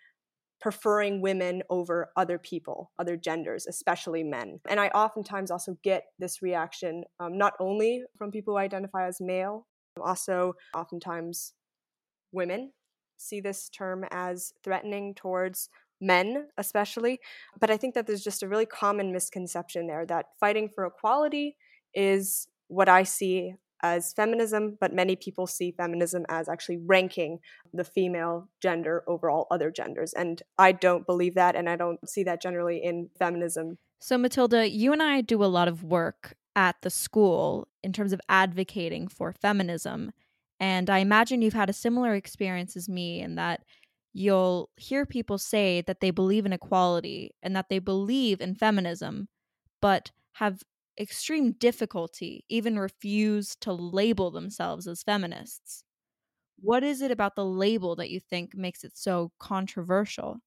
preferring 0.61 1.21
women 1.21 1.61
over 1.69 2.09
other 2.15 2.37
people, 2.37 2.91
other 2.97 3.17
genders, 3.17 3.67
especially 3.67 4.23
men. 4.23 4.59
And 4.67 4.79
I 4.79 4.87
oftentimes 4.89 5.51
also 5.51 5.77
get 5.83 6.05
this 6.17 6.41
reaction 6.41 7.03
um, 7.19 7.37
not 7.37 7.53
only 7.59 8.03
from 8.17 8.31
people 8.31 8.53
who 8.53 8.59
identify 8.59 9.07
as 9.07 9.19
male, 9.19 9.67
also 10.01 10.53
oftentimes 10.73 11.53
women 12.31 12.71
see 13.17 13.39
this 13.39 13.69
term 13.69 14.05
as 14.11 14.53
threatening 14.63 15.13
towards 15.13 15.69
men, 16.01 16.47
especially. 16.57 17.19
But 17.59 17.69
I 17.69 17.77
think 17.77 17.93
that 17.95 18.07
there's 18.07 18.23
just 18.23 18.43
a 18.43 18.47
really 18.47 18.65
common 18.65 19.11
misconception 19.11 19.87
there 19.87 20.05
that 20.07 20.27
fighting 20.39 20.69
for 20.73 20.85
equality 20.85 21.55
is 21.93 22.47
what 22.67 22.89
I 22.89 23.03
see 23.03 23.53
as 23.81 24.13
feminism, 24.13 24.77
but 24.79 24.93
many 24.93 25.15
people 25.15 25.47
see 25.47 25.71
feminism 25.71 26.25
as 26.29 26.49
actually 26.49 26.77
ranking 26.77 27.39
the 27.73 27.83
female 27.83 28.49
gender 28.61 29.03
over 29.07 29.29
all 29.29 29.47
other 29.51 29.71
genders. 29.71 30.13
And 30.13 30.41
I 30.57 30.71
don't 30.71 31.05
believe 31.05 31.35
that, 31.35 31.55
and 31.55 31.69
I 31.69 31.75
don't 31.75 32.07
see 32.09 32.23
that 32.23 32.41
generally 32.41 32.81
in 32.83 33.09
feminism. 33.17 33.77
So, 33.99 34.17
Matilda, 34.17 34.69
you 34.69 34.93
and 34.93 35.01
I 35.01 35.21
do 35.21 35.43
a 35.43 35.45
lot 35.45 35.67
of 35.67 35.83
work 35.83 36.35
at 36.55 36.77
the 36.81 36.89
school 36.89 37.67
in 37.83 37.91
terms 37.91 38.13
of 38.13 38.21
advocating 38.29 39.07
for 39.07 39.33
feminism. 39.33 40.11
And 40.59 40.89
I 40.89 40.99
imagine 40.99 41.41
you've 41.41 41.53
had 41.53 41.69
a 41.69 41.73
similar 41.73 42.13
experience 42.15 42.77
as 42.77 42.87
me 42.87 43.19
in 43.19 43.35
that 43.35 43.61
you'll 44.13 44.69
hear 44.77 45.05
people 45.05 45.37
say 45.37 45.81
that 45.81 45.99
they 45.99 46.11
believe 46.11 46.45
in 46.45 46.53
equality 46.53 47.35
and 47.43 47.55
that 47.55 47.67
they 47.69 47.79
believe 47.79 48.39
in 48.39 48.55
feminism, 48.55 49.27
but 49.81 50.11
have 50.35 50.63
extreme 50.99 51.53
difficulty, 51.53 52.45
even 52.49 52.79
refuse 52.79 53.55
to 53.57 53.73
label 53.73 54.31
themselves 54.31 54.87
as 54.87 55.03
feminists. 55.03 55.83
What 56.59 56.83
is 56.83 57.01
it 57.01 57.11
about 57.11 57.35
the 57.35 57.45
label 57.45 57.95
that 57.97 58.09
you 58.09 58.19
think 58.19 58.55
makes 58.55 58.83
it 58.83 58.97
so 58.97 59.31
controversial? 59.39 60.39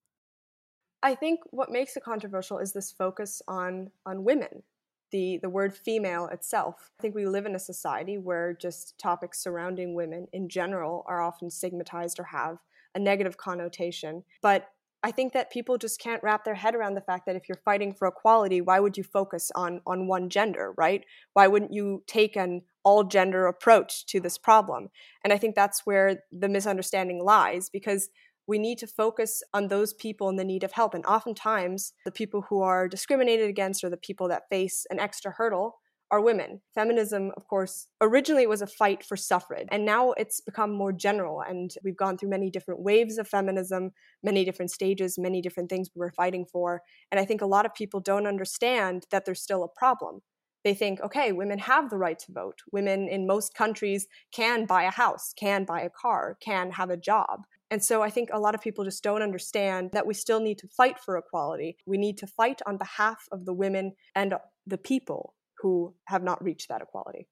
I 1.03 1.15
think 1.15 1.41
what 1.51 1.71
makes 1.71 1.97
it 1.97 2.03
controversial 2.03 2.59
is 2.59 2.73
this 2.73 2.91
focus 2.91 3.41
on 3.47 3.91
on 4.05 4.25
women 4.25 4.63
the, 5.11 5.39
the 5.43 5.49
word 5.49 5.75
female 5.75 6.27
itself. 6.27 6.91
I 6.99 7.03
think 7.03 7.15
we 7.15 7.27
live 7.27 7.47
in 7.47 7.55
a 7.55 7.61
society 7.61 8.19
where 8.19 8.53
just 8.55 8.99
topics 8.99 9.43
surrounding 9.43 9.95
women 9.95 10.27
in 10.33 10.49
general 10.49 11.05
are 11.07 11.23
often 11.23 11.51
stigmatized 11.51 12.21
or 12.21 12.25
have 12.25 12.59
a 12.95 12.99
negative 12.99 13.37
connotation. 13.37 14.25
But 14.43 14.69
I 15.03 15.13
think 15.13 15.33
that 15.33 15.53
people 15.53 15.79
just 15.79 16.01
can't 16.01 16.23
wrap 16.25 16.45
their 16.45 16.57
head 16.57 16.75
around 16.75 16.95
the 16.95 17.01
fact 17.01 17.27
that 17.27 17.37
if 17.37 17.49
you're 17.49 17.61
fighting 17.65 17.95
for 17.95 18.09
equality, 18.09 18.61
why 18.61 18.81
would 18.81 18.97
you 18.97 19.05
focus 19.05 19.51
on 19.55 19.81
on 19.87 20.09
one 20.09 20.29
gender, 20.29 20.75
right? 20.77 21.05
Why 21.35 21.47
wouldn't 21.47 21.73
you 21.73 22.03
take 22.07 22.35
an 22.37 22.63
all 22.85 23.05
gender 23.05 23.47
approach 23.47 24.07
to 24.07 24.19
this 24.19 24.39
problem? 24.39 24.89
And 25.23 25.33
I 25.33 25.39
think 25.39 25.55
that's 25.55 25.87
where 25.87 26.25
the 26.33 26.49
misunderstanding 26.49 27.23
lies 27.23 27.71
because 27.71 28.11
we 28.49 28.59
need 28.59 28.79
to 28.79 28.87
focus 28.87 29.43
on 29.55 29.69
those 29.69 29.93
people 29.93 30.29
in 30.31 30.37
the 30.37 30.45
need 30.45 30.65
of 30.65 30.73
help. 30.73 30.95
And 30.95 31.05
oftentimes, 31.07 31.93
the 32.05 32.11
people 32.11 32.47
who 32.49 32.63
are 32.63 32.89
discriminated 32.89 33.49
against 33.49 33.85
or 33.85 33.91
the 33.91 33.97
people 33.97 34.27
that 34.29 34.49
face 34.51 34.87
an 34.91 34.99
extra 34.99 35.33
hurdle 35.33 35.77
are 36.11 36.21
women. 36.21 36.61
Feminism, 36.75 37.33
of 37.37 37.47
course, 37.47 37.87
originally 38.01 38.47
was 38.47 38.63
a 38.63 38.67
fight 38.67 39.05
for 39.05 39.17
suffrage, 39.17 39.69
and 39.71 39.85
now 39.85 40.13
it's 40.13 40.41
become 40.41 40.73
more 40.73 40.93
general. 40.93 41.43
And 41.43 41.71
we've 41.85 41.97
gone 41.97 42.17
through 42.17 42.31
many 42.31 42.51
different 42.51 42.81
waves 42.81 43.19
of 43.19 43.29
feminism, 43.29 43.91
many 44.23 44.45
different 44.45 44.71
stages, 44.71 45.19
many 45.19 45.43
different 45.43 45.69
things 45.69 45.91
we 45.95 46.01
were 46.01 46.13
fighting 46.13 46.47
for. 46.51 46.83
And 47.11 47.21
I 47.21 47.25
think 47.25 47.43
a 47.43 47.47
lot 47.47 47.67
of 47.67 47.75
people 47.75 48.01
don't 48.01 48.27
understand 48.27 49.05
that 49.11 49.25
there's 49.25 49.43
still 49.43 49.65
a 49.65 49.69
problem. 49.69 50.21
They 50.65 50.75
think, 50.75 51.01
okay, 51.01 51.33
women 51.33 51.59
have 51.61 51.89
the 51.89 51.99
right 51.99 52.19
to 52.19 52.33
vote. 52.33 52.59
Women 52.73 53.09
in 53.09 53.27
most 53.27 53.55
countries 53.55 54.07
can 54.33 54.67
buy 54.67 54.85
a 54.85 54.91
house, 54.91 55.33
can 55.39 55.65
buy 55.65 55.83
a 55.83 55.91
car, 55.91 56.37
can 56.41 56.73
have 56.73 56.91
a 56.91 56.97
job. 56.97 57.45
And 57.71 57.85
so 57.85 58.03
I 58.03 58.11
think 58.11 58.31
a 58.33 58.41
lot 58.41 58.55
of 58.55 58.61
people 58.61 58.85
just 58.85 59.03
don't 59.03 59.23
understand 59.23 59.91
that 59.93 60.07
we 60.07 60.15
still 60.15 60.41
need 60.41 60.59
to 60.59 60.69
fight 60.69 60.99
for 60.99 61.17
equality. 61.17 61.77
We 61.87 61.99
need 61.99 62.17
to 62.19 62.27
fight 62.27 62.61
on 62.67 62.79
behalf 62.79 63.29
of 63.31 63.45
the 63.45 63.53
women 63.53 63.93
and 64.15 64.35
the 64.67 64.79
people 64.79 65.35
who 65.61 65.95
have 66.07 66.23
not 66.23 66.43
reached 66.43 66.69
that 66.69 66.83
equality. 66.83 67.29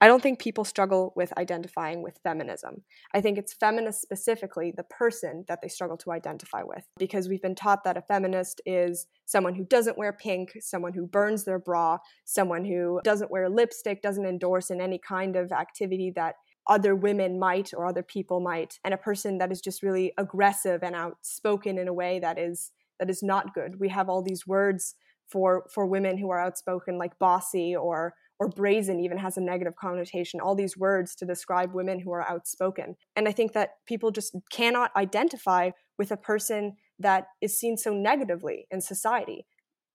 I 0.00 0.06
don't 0.06 0.22
think 0.22 0.38
people 0.38 0.64
struggle 0.64 1.12
with 1.16 1.32
identifying 1.38 2.02
with 2.02 2.18
feminism. 2.22 2.82
I 3.14 3.20
think 3.20 3.38
it's 3.38 3.54
feminist 3.54 4.02
specifically, 4.02 4.72
the 4.76 4.82
person 4.82 5.44
that 5.48 5.62
they 5.62 5.68
struggle 5.68 5.96
to 5.98 6.12
identify 6.12 6.62
with, 6.62 6.84
because 6.98 7.28
we've 7.28 7.40
been 7.40 7.54
taught 7.54 7.84
that 7.84 7.96
a 7.96 8.02
feminist 8.02 8.60
is 8.66 9.06
someone 9.24 9.54
who 9.54 9.64
doesn't 9.64 9.96
wear 9.96 10.12
pink, 10.12 10.52
someone 10.60 10.92
who 10.92 11.06
burns 11.06 11.44
their 11.44 11.58
bra, 11.58 11.98
someone 12.24 12.64
who 12.64 13.00
doesn't 13.04 13.30
wear 13.30 13.48
lipstick, 13.48 14.02
doesn't 14.02 14.26
endorse 14.26 14.68
in 14.68 14.80
any 14.80 14.98
kind 14.98 15.36
of 15.36 15.52
activity 15.52 16.12
that 16.16 16.34
other 16.66 16.94
women 16.94 17.38
might 17.38 17.72
or 17.74 17.86
other 17.86 18.02
people 18.02 18.40
might 18.40 18.78
and 18.84 18.94
a 18.94 18.98
person 18.98 19.38
that 19.38 19.52
is 19.52 19.60
just 19.60 19.82
really 19.82 20.12
aggressive 20.18 20.82
and 20.82 20.94
outspoken 20.94 21.78
in 21.78 21.88
a 21.88 21.92
way 21.92 22.18
that 22.18 22.38
is 22.38 22.72
that 22.98 23.10
is 23.10 23.22
not 23.22 23.54
good 23.54 23.78
we 23.78 23.88
have 23.88 24.08
all 24.08 24.22
these 24.22 24.46
words 24.46 24.94
for 25.28 25.66
for 25.72 25.86
women 25.86 26.18
who 26.18 26.30
are 26.30 26.40
outspoken 26.40 26.98
like 26.98 27.18
bossy 27.18 27.74
or 27.74 28.14
or 28.40 28.48
brazen 28.48 29.00
even 29.00 29.18
has 29.18 29.36
a 29.36 29.40
negative 29.40 29.76
connotation. 29.76 30.40
All 30.40 30.54
these 30.54 30.76
words 30.76 31.14
to 31.16 31.24
describe 31.24 31.72
women 31.72 32.00
who 32.00 32.12
are 32.12 32.28
outspoken. 32.28 32.96
And 33.16 33.28
i 33.28 33.32
think 33.32 33.52
that 33.52 33.70
people 33.86 34.10
just 34.10 34.36
cannot 34.50 34.90
identify 34.96 35.70
with 35.98 36.10
a 36.10 36.16
person 36.16 36.76
that 36.98 37.26
is 37.40 37.58
seen 37.58 37.76
so 37.76 37.92
negatively 37.92 38.66
in 38.70 38.80
society. 38.80 39.46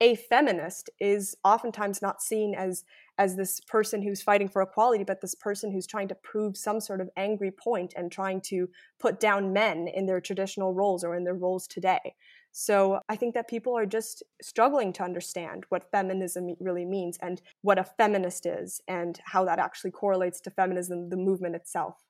A 0.02 0.16
feminist 0.16 0.90
is 1.00 1.36
oftentimes 1.44 2.02
not 2.02 2.22
seen 2.22 2.56
as 2.56 2.84
as 3.18 3.36
this 3.36 3.60
person 3.60 4.02
who's 4.02 4.22
fighting 4.22 4.48
for 4.48 4.62
equality 4.62 5.04
but 5.04 5.20
this 5.20 5.36
person 5.36 5.72
who's 5.72 5.86
trying 5.86 6.08
to 6.08 6.16
prove 6.16 6.56
some 6.56 6.80
sort 6.80 7.02
of 7.02 7.10
angry 7.18 7.52
point 7.52 7.94
and 7.98 8.12
trying 8.12 8.40
to 8.40 8.70
put 8.98 9.20
down 9.20 9.52
men 9.52 9.90
in 9.90 10.06
their 10.06 10.22
traditional 10.22 10.74
roles 10.74 11.04
or 11.04 11.16
in 11.16 11.26
their 11.26 11.36
roles 11.36 11.68
today 11.68 12.16
so 12.52 13.00
i 13.10 13.16
think 13.16 13.34
that 13.34 13.48
people 13.48 13.78
are 13.78 13.86
just 13.86 14.24
struggling 14.42 14.92
to 14.94 15.04
understand 15.04 15.66
what 15.70 15.92
feminism 15.92 16.56
really 16.60 16.86
means 16.86 17.18
and 17.22 17.42
what 17.62 17.80
a 17.80 17.84
feminist 17.84 18.46
is 18.46 18.82
and 18.88 19.20
how 19.26 19.46
that 19.46 19.60
actually 19.60 19.92
correlates 19.92 20.42
to 20.42 20.50
feminism 20.50 21.10
the 21.10 21.18
movement 21.18 21.56
itself 21.56 22.04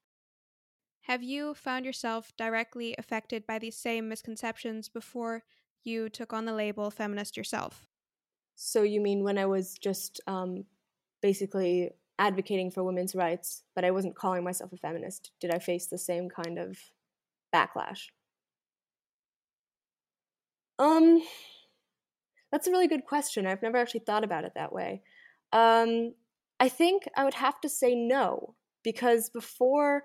have 1.04 1.24
you 1.24 1.54
found 1.54 1.86
yourself 1.86 2.32
directly 2.38 2.96
affected 2.98 3.48
by 3.48 3.58
these 3.58 3.76
same 3.76 4.08
misconceptions 4.08 4.90
before 4.90 5.44
you 5.84 6.10
took 6.10 6.34
on 6.34 6.46
the 6.46 6.54
label 6.54 6.92
feminist 6.92 7.38
yourself. 7.38 7.86
So 8.56 8.84
you 8.84 9.02
mean 9.02 9.24
when 9.24 9.38
I 9.38 9.46
was 9.46 9.76
just 9.76 10.20
um, 10.28 10.66
basically 11.22 11.92
advocating 12.18 12.70
for 12.70 12.84
women's 12.84 13.16
rights, 13.16 13.64
but 13.76 13.86
I 13.86 13.92
wasn't 13.92 14.16
calling 14.16 14.44
myself 14.44 14.74
a 14.74 14.78
feminist? 14.78 15.32
Did 15.40 15.54
I 15.54 15.60
face 15.60 15.88
the 15.88 15.98
same 15.98 16.30
kind 16.30 16.60
of 16.60 16.78
backlash? 17.54 18.08
Um, 20.80 21.22
that's 22.52 22.68
a 22.68 22.72
really 22.72 22.88
good 22.88 23.06
question. 23.06 23.46
I've 23.46 23.62
never 23.62 23.78
actually 23.78 24.02
thought 24.02 24.24
about 24.24 24.46
it 24.46 24.54
that 24.56 24.74
way. 24.74 25.02
Um, 25.52 26.14
I 26.60 26.70
think 26.70 27.04
I 27.16 27.24
would 27.24 27.36
have 27.36 27.60
to 27.62 27.70
say 27.70 27.96
no 27.96 28.56
because 28.84 29.30
before 29.30 30.04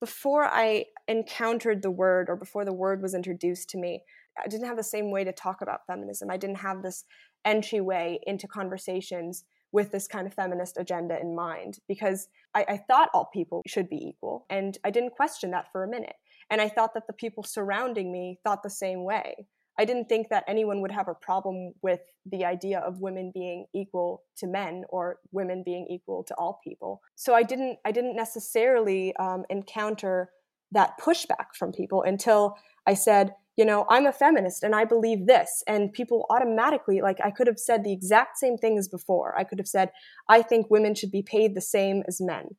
before 0.00 0.46
I 0.46 0.86
encountered 1.08 1.82
the 1.82 1.90
word 1.90 2.30
or 2.30 2.36
before 2.36 2.64
the 2.64 2.72
word 2.72 3.02
was 3.02 3.14
introduced 3.14 3.68
to 3.70 3.78
me, 3.78 4.02
I 4.42 4.48
didn't 4.48 4.66
have 4.66 4.78
the 4.78 4.82
same 4.82 5.10
way 5.10 5.24
to 5.24 5.32
talk 5.32 5.60
about 5.60 5.86
feminism. 5.86 6.30
I 6.30 6.38
didn't 6.38 6.56
have 6.56 6.82
this 6.82 7.04
entryway 7.44 8.18
into 8.26 8.48
conversations 8.48 9.44
with 9.72 9.92
this 9.92 10.08
kind 10.08 10.26
of 10.26 10.32
feminist 10.32 10.78
agenda 10.78 11.20
in 11.20 11.34
mind 11.34 11.80
because 11.86 12.28
I, 12.54 12.64
I, 12.66 12.76
thought 12.76 13.10
all 13.14 13.30
people 13.32 13.62
should 13.66 13.88
be 13.88 14.04
equal 14.08 14.46
and 14.50 14.76
I 14.84 14.90
didn't 14.90 15.10
question 15.10 15.52
that 15.52 15.70
for 15.70 15.84
a 15.84 15.88
minute. 15.88 16.16
And 16.50 16.60
I 16.60 16.68
thought 16.68 16.94
that 16.94 17.06
the 17.06 17.12
people 17.12 17.44
surrounding 17.44 18.10
me 18.10 18.40
thought 18.42 18.62
the 18.62 18.70
same 18.70 19.04
way. 19.04 19.46
I 19.80 19.86
didn't 19.86 20.10
think 20.10 20.28
that 20.28 20.44
anyone 20.46 20.82
would 20.82 20.90
have 20.92 21.08
a 21.08 21.14
problem 21.14 21.72
with 21.80 22.00
the 22.26 22.44
idea 22.44 22.80
of 22.80 23.00
women 23.00 23.30
being 23.32 23.64
equal 23.74 24.24
to 24.36 24.46
men 24.46 24.84
or 24.90 25.20
women 25.32 25.62
being 25.64 25.86
equal 25.88 26.22
to 26.24 26.34
all 26.34 26.60
people. 26.62 27.00
So 27.16 27.34
I 27.34 27.42
didn't 27.42 27.78
I 27.86 27.90
didn't 27.90 28.14
necessarily 28.14 29.16
um, 29.16 29.44
encounter 29.48 30.30
that 30.72 31.00
pushback 31.00 31.48
from 31.58 31.72
people 31.72 32.02
until 32.02 32.56
I 32.86 32.92
said, 32.92 33.34
you 33.56 33.64
know, 33.64 33.86
I'm 33.88 34.06
a 34.06 34.12
feminist 34.12 34.62
and 34.62 34.74
I 34.74 34.84
believe 34.84 35.26
this. 35.26 35.62
And 35.66 35.94
people 35.94 36.26
automatically, 36.28 37.00
like, 37.00 37.18
I 37.24 37.30
could 37.30 37.46
have 37.46 37.58
said 37.58 37.82
the 37.82 37.92
exact 37.92 38.36
same 38.36 38.58
thing 38.58 38.76
as 38.76 38.88
before. 38.88 39.34
I 39.38 39.44
could 39.44 39.58
have 39.58 39.68
said, 39.68 39.90
I 40.28 40.42
think 40.42 40.70
women 40.70 40.94
should 40.94 41.10
be 41.10 41.22
paid 41.22 41.54
the 41.54 41.60
same 41.62 42.02
as 42.06 42.20
men 42.20 42.56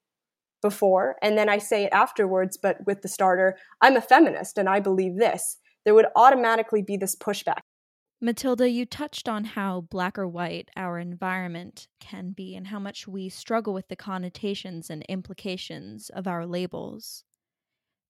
before. 0.61 1.17
And 1.21 1.37
then 1.37 1.49
I 1.49 1.59
say 1.59 1.83
it 1.85 1.93
afterwards, 1.93 2.57
but 2.61 2.77
with 2.85 3.01
the 3.03 3.07
starter, 3.07 3.57
I'm 3.79 3.95
a 3.95 4.01
feminist 4.01 4.57
and 4.57 4.67
I 4.67 4.79
believe 4.79 5.17
this. 5.17 5.57
There 5.85 5.95
would 5.95 6.07
automatically 6.15 6.81
be 6.81 6.97
this 6.97 7.15
pushback. 7.15 7.61
Matilda, 8.23 8.69
you 8.69 8.85
touched 8.85 9.27
on 9.27 9.43
how 9.43 9.81
black 9.81 10.19
or 10.19 10.27
white 10.27 10.69
our 10.75 10.99
environment 10.99 11.87
can 11.99 12.31
be 12.31 12.55
and 12.55 12.67
how 12.67 12.77
much 12.77 13.07
we 13.07 13.29
struggle 13.29 13.73
with 13.73 13.87
the 13.87 13.95
connotations 13.95 14.91
and 14.91 15.01
implications 15.09 16.09
of 16.09 16.27
our 16.27 16.45
labels. 16.45 17.23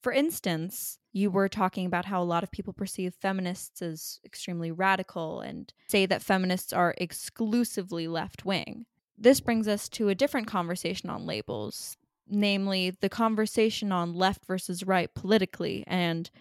For 0.01 0.11
instance, 0.11 0.97
you 1.13 1.29
were 1.29 1.47
talking 1.47 1.85
about 1.85 2.05
how 2.05 2.21
a 2.21 2.25
lot 2.25 2.43
of 2.43 2.51
people 2.51 2.73
perceive 2.73 3.13
feminists 3.13 3.81
as 3.81 4.19
extremely 4.25 4.71
radical 4.71 5.39
and 5.39 5.71
say 5.87 6.05
that 6.07 6.23
feminists 6.23 6.73
are 6.73 6.95
exclusively 6.97 8.07
left 8.07 8.43
wing. 8.43 8.85
This 9.17 9.39
brings 9.39 9.67
us 9.67 9.87
to 9.89 10.09
a 10.09 10.15
different 10.15 10.47
conversation 10.47 11.09
on 11.09 11.25
labels, 11.25 11.95
namely 12.27 12.89
the 12.89 13.09
conversation 13.09 13.91
on 13.91 14.13
left 14.13 14.45
versus 14.45 14.83
right 14.83 15.13
politically 15.13 15.83
and 15.85 16.31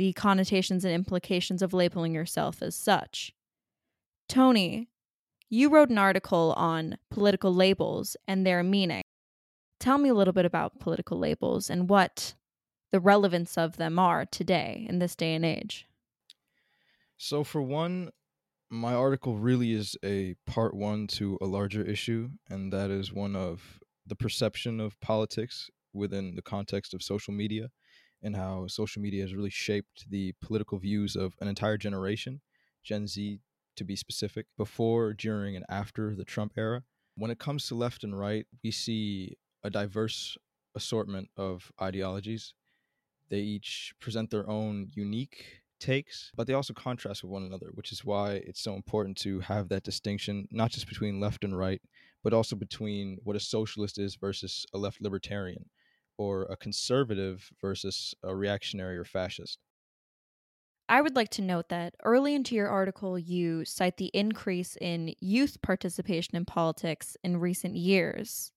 the 0.00 0.14
connotations 0.14 0.82
and 0.82 0.94
implications 0.94 1.60
of 1.60 1.74
labeling 1.74 2.14
yourself 2.14 2.62
as 2.62 2.74
such. 2.74 3.34
Tony, 4.30 4.88
you 5.50 5.68
wrote 5.68 5.90
an 5.90 5.98
article 5.98 6.54
on 6.56 6.96
political 7.10 7.54
labels 7.54 8.16
and 8.26 8.46
their 8.46 8.62
meaning. 8.62 9.02
Tell 9.78 9.98
me 9.98 10.08
a 10.08 10.14
little 10.14 10.32
bit 10.32 10.46
about 10.46 10.80
political 10.80 11.18
labels 11.18 11.68
and 11.68 11.90
what 11.90 12.32
the 12.90 12.98
relevance 12.98 13.58
of 13.58 13.76
them 13.76 13.98
are 13.98 14.24
today 14.24 14.86
in 14.88 15.00
this 15.00 15.14
day 15.14 15.34
and 15.34 15.44
age? 15.44 15.84
So, 17.18 17.44
for 17.44 17.60
one, 17.60 18.08
my 18.70 18.94
article 18.94 19.36
really 19.36 19.74
is 19.74 19.98
a 20.02 20.34
part 20.46 20.72
one 20.72 21.08
to 21.08 21.36
a 21.42 21.46
larger 21.46 21.82
issue, 21.82 22.30
and 22.48 22.72
that 22.72 22.90
is 22.90 23.12
one 23.12 23.36
of 23.36 23.80
the 24.06 24.16
perception 24.16 24.80
of 24.80 24.98
politics 25.00 25.68
within 25.92 26.36
the 26.36 26.42
context 26.42 26.94
of 26.94 27.02
social 27.02 27.34
media 27.34 27.68
and 28.22 28.36
how 28.36 28.66
social 28.66 29.02
media 29.02 29.22
has 29.22 29.34
really 29.34 29.50
shaped 29.50 30.08
the 30.10 30.34
political 30.40 30.78
views 30.78 31.16
of 31.16 31.34
an 31.40 31.48
entire 31.48 31.76
generation, 31.76 32.40
Gen 32.82 33.06
Z 33.06 33.40
to 33.76 33.84
be 33.84 33.96
specific, 33.96 34.46
before, 34.56 35.14
during, 35.14 35.56
and 35.56 35.64
after 35.68 36.14
the 36.14 36.24
Trump 36.24 36.52
era. 36.56 36.82
When 37.16 37.30
it 37.30 37.38
comes 37.38 37.66
to 37.68 37.74
left 37.74 38.04
and 38.04 38.18
right, 38.18 38.46
we 38.62 38.70
see 38.70 39.36
a 39.62 39.70
diverse 39.70 40.36
assortment 40.74 41.28
of 41.36 41.72
ideologies. 41.80 42.54
They 43.28 43.40
each 43.40 43.94
present 44.00 44.30
their 44.30 44.48
own 44.48 44.90
unique 44.94 45.62
takes, 45.78 46.30
but 46.36 46.46
they 46.46 46.52
also 46.52 46.74
contrast 46.74 47.22
with 47.22 47.32
one 47.32 47.44
another, 47.44 47.70
which 47.74 47.90
is 47.90 48.04
why 48.04 48.32
it's 48.32 48.62
so 48.62 48.74
important 48.74 49.16
to 49.18 49.40
have 49.40 49.68
that 49.68 49.82
distinction, 49.82 50.46
not 50.50 50.70
just 50.70 50.88
between 50.88 51.20
left 51.20 51.42
and 51.44 51.56
right, 51.56 51.80
but 52.22 52.34
also 52.34 52.54
between 52.54 53.18
what 53.24 53.36
a 53.36 53.40
socialist 53.40 53.98
is 53.98 54.16
versus 54.16 54.66
a 54.74 54.78
left 54.78 55.00
libertarian, 55.00 55.64
or 56.20 56.42
a 56.44 56.56
conservative 56.56 57.50
versus 57.62 58.14
a 58.22 58.36
reactionary 58.36 58.98
or 58.98 59.04
fascist. 59.06 59.58
I 60.88 61.00
would 61.00 61.14
like 61.14 61.30
to 61.30 61.42
note 61.42 61.68
that 61.68 61.94
early 62.02 62.34
into 62.34 62.54
your 62.54 62.68
article, 62.68 63.18
you 63.18 63.64
cite 63.64 63.96
the 63.96 64.10
increase 64.12 64.76
in 64.76 65.14
youth 65.20 65.62
participation 65.62 66.36
in 66.36 66.44
politics 66.44 67.16
in 67.22 67.38
recent 67.38 67.76
years. 67.76 68.50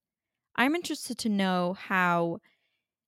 I'm 0.56 0.76
interested 0.76 1.18
to 1.20 1.30
know 1.30 1.74
how 1.74 2.40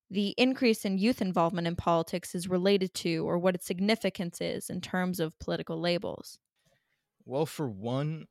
the 0.09 0.35
increase 0.37 0.85
in 0.85 0.97
youth 0.99 1.21
involvement 1.21 1.67
in 1.67 1.75
politics 1.75 2.35
is 2.35 2.49
related 2.49 2.93
to 2.95 3.27
or 3.27 3.39
what 3.39 3.55
its 3.55 3.65
significance 3.67 4.41
is 4.41 4.69
in 4.69 4.81
terms 4.81 5.19
of 5.19 5.39
political 5.39 5.79
labels. 5.79 6.39
Well, 7.25 7.45
for 7.45 7.67
one, 7.69 8.27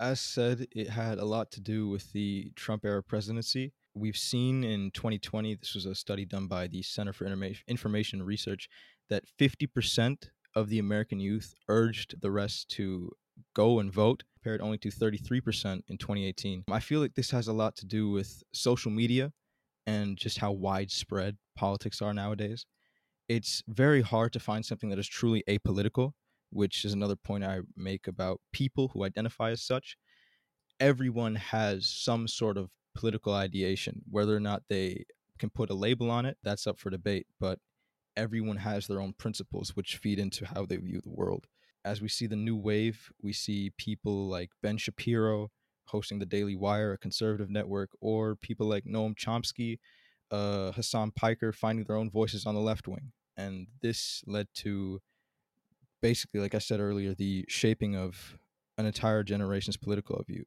as 0.00 0.20
said, 0.20 0.68
it 0.72 0.90
had 0.90 1.18
a 1.18 1.24
lot 1.24 1.50
to 1.52 1.60
do 1.60 1.88
with 1.88 2.12
the 2.12 2.52
Trump 2.56 2.84
era 2.84 3.02
presidency. 3.02 3.74
We've 3.94 4.16
seen 4.16 4.64
in 4.64 4.90
2020, 4.92 5.56
this 5.56 5.74
was 5.74 5.86
a 5.86 5.94
study 5.94 6.24
done 6.24 6.46
by 6.46 6.66
the 6.66 6.82
Center 6.82 7.12
for 7.12 7.26
Information 7.68 8.22
Research, 8.22 8.68
that 9.10 9.24
50% 9.38 10.30
of 10.54 10.68
the 10.68 10.78
American 10.78 11.20
youth 11.20 11.54
urged 11.68 12.20
the 12.20 12.30
rest 12.30 12.68
to 12.70 13.10
go 13.54 13.80
and 13.80 13.92
vote, 13.92 14.22
compared 14.34 14.60
only 14.60 14.78
to 14.78 14.88
33% 14.88 15.82
in 15.88 15.98
2018. 15.98 16.64
I 16.70 16.80
feel 16.80 17.00
like 17.00 17.14
this 17.14 17.30
has 17.30 17.48
a 17.48 17.52
lot 17.52 17.76
to 17.76 17.86
do 17.86 18.10
with 18.10 18.42
social 18.52 18.90
media 18.90 19.32
and 19.86 20.16
just 20.16 20.38
how 20.38 20.52
widespread 20.52 21.36
politics 21.56 22.00
are 22.00 22.14
nowadays. 22.14 22.64
It's 23.28 23.62
very 23.68 24.02
hard 24.02 24.32
to 24.34 24.40
find 24.40 24.64
something 24.64 24.90
that 24.90 24.98
is 24.98 25.08
truly 25.08 25.44
apolitical, 25.48 26.12
which 26.50 26.84
is 26.84 26.92
another 26.92 27.16
point 27.16 27.44
I 27.44 27.60
make 27.76 28.06
about 28.06 28.40
people 28.52 28.88
who 28.88 29.04
identify 29.04 29.50
as 29.50 29.62
such. 29.62 29.96
Everyone 30.80 31.34
has 31.34 31.86
some 31.86 32.26
sort 32.28 32.56
of 32.56 32.70
political 32.94 33.34
ideation, 33.34 34.02
whether 34.10 34.36
or 34.36 34.40
not 34.40 34.62
they 34.68 35.04
can 35.38 35.50
put 35.50 35.70
a 35.70 35.74
label 35.74 36.10
on 36.10 36.26
it, 36.26 36.36
that's 36.42 36.66
up 36.66 36.78
for 36.78 36.90
debate. 36.90 37.26
But 37.40 37.58
everyone 38.16 38.58
has 38.58 38.86
their 38.86 39.00
own 39.00 39.14
principles 39.14 39.70
which 39.74 39.96
feed 39.96 40.18
into 40.18 40.46
how 40.46 40.66
they 40.66 40.76
view 40.76 41.00
the 41.02 41.10
world. 41.10 41.46
As 41.84 42.00
we 42.00 42.08
see 42.08 42.26
the 42.26 42.36
new 42.36 42.56
wave, 42.56 43.10
we 43.20 43.32
see 43.32 43.72
people 43.76 44.28
like 44.28 44.50
Ben 44.62 44.76
Shapiro 44.76 45.50
hosting 45.86 46.18
the 46.18 46.26
Daily 46.26 46.54
Wire, 46.54 46.92
a 46.92 46.98
conservative 46.98 47.50
network, 47.50 47.90
or 48.00 48.36
people 48.36 48.66
like 48.68 48.84
Noam 48.84 49.16
Chomsky, 49.16 49.78
uh, 50.30 50.72
Hasan 50.72 51.10
Piker 51.10 51.52
finding 51.52 51.84
their 51.84 51.96
own 51.96 52.10
voices 52.10 52.46
on 52.46 52.54
the 52.54 52.60
left 52.60 52.86
wing. 52.86 53.12
And 53.36 53.66
this 53.80 54.22
led 54.26 54.46
to 54.56 55.00
basically, 56.00 56.40
like 56.40 56.54
I 56.54 56.58
said 56.58 56.80
earlier, 56.80 57.14
the 57.14 57.44
shaping 57.48 57.96
of 57.96 58.38
an 58.78 58.86
entire 58.86 59.22
generation's 59.22 59.76
political 59.76 60.22
view 60.26 60.44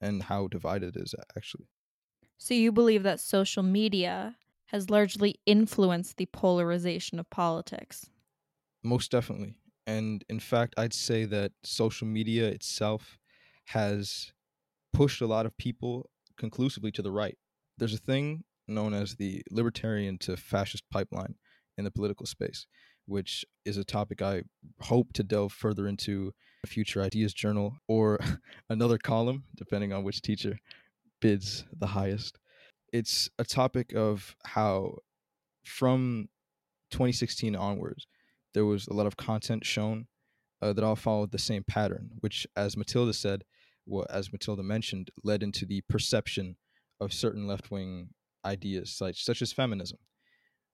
and 0.00 0.24
how 0.24 0.46
divided 0.48 0.96
it 0.96 1.02
is 1.02 1.14
actually. 1.36 1.68
So 2.38 2.54
you 2.54 2.72
believe 2.72 3.02
that 3.02 3.20
social 3.20 3.62
media 3.62 4.36
has 4.66 4.90
largely 4.90 5.40
influenced 5.46 6.16
the 6.16 6.26
polarization 6.26 7.18
of 7.18 7.30
politics. 7.30 8.10
Most 8.82 9.10
definitely. 9.10 9.54
And 9.86 10.24
in 10.28 10.40
fact, 10.40 10.74
I'd 10.76 10.92
say 10.92 11.24
that 11.26 11.52
social 11.62 12.06
media 12.06 12.48
itself 12.48 13.18
has 13.66 14.32
pushed 14.92 15.20
a 15.20 15.26
lot 15.26 15.46
of 15.46 15.56
people 15.56 16.10
conclusively 16.36 16.92
to 16.92 17.02
the 17.02 17.12
right. 17.12 17.38
There's 17.78 17.94
a 17.94 17.98
thing 17.98 18.44
known 18.68 18.94
as 18.94 19.16
the 19.16 19.42
libertarian 19.50 20.18
to 20.18 20.36
fascist 20.36 20.84
pipeline 20.90 21.36
in 21.78 21.84
the 21.84 21.90
political 21.90 22.26
space, 22.26 22.66
which 23.06 23.44
is 23.64 23.76
a 23.76 23.84
topic 23.84 24.20
I 24.20 24.42
hope 24.80 25.12
to 25.14 25.22
delve 25.22 25.52
further 25.52 25.86
into 25.86 26.32
a 26.64 26.66
future 26.66 27.02
ideas 27.02 27.32
journal 27.32 27.76
or 27.88 28.18
another 28.68 28.98
column, 28.98 29.44
depending 29.56 29.92
on 29.92 30.04
which 30.04 30.22
teacher 30.22 30.58
bids 31.20 31.64
the 31.76 31.86
highest. 31.88 32.38
It's 32.92 33.30
a 33.38 33.44
topic 33.44 33.92
of 33.94 34.36
how 34.44 34.98
from 35.64 36.28
2016 36.90 37.56
onwards 37.56 38.06
there 38.54 38.64
was 38.64 38.86
a 38.86 38.92
lot 38.92 39.06
of 39.06 39.16
content 39.16 39.64
shown 39.66 40.06
uh, 40.62 40.72
that 40.72 40.84
all 40.84 40.96
followed 40.96 41.32
the 41.32 41.38
same 41.38 41.64
pattern 41.64 42.10
which 42.20 42.46
as 42.56 42.76
matilda 42.76 43.12
said 43.12 43.42
well, 43.84 44.06
as 44.08 44.32
matilda 44.32 44.62
mentioned 44.62 45.10
led 45.24 45.42
into 45.42 45.66
the 45.66 45.82
perception 45.88 46.56
of 47.00 47.12
certain 47.12 47.46
left-wing 47.46 48.10
ideas 48.44 48.92
such, 48.92 49.24
such 49.24 49.42
as 49.42 49.52
feminism 49.52 49.98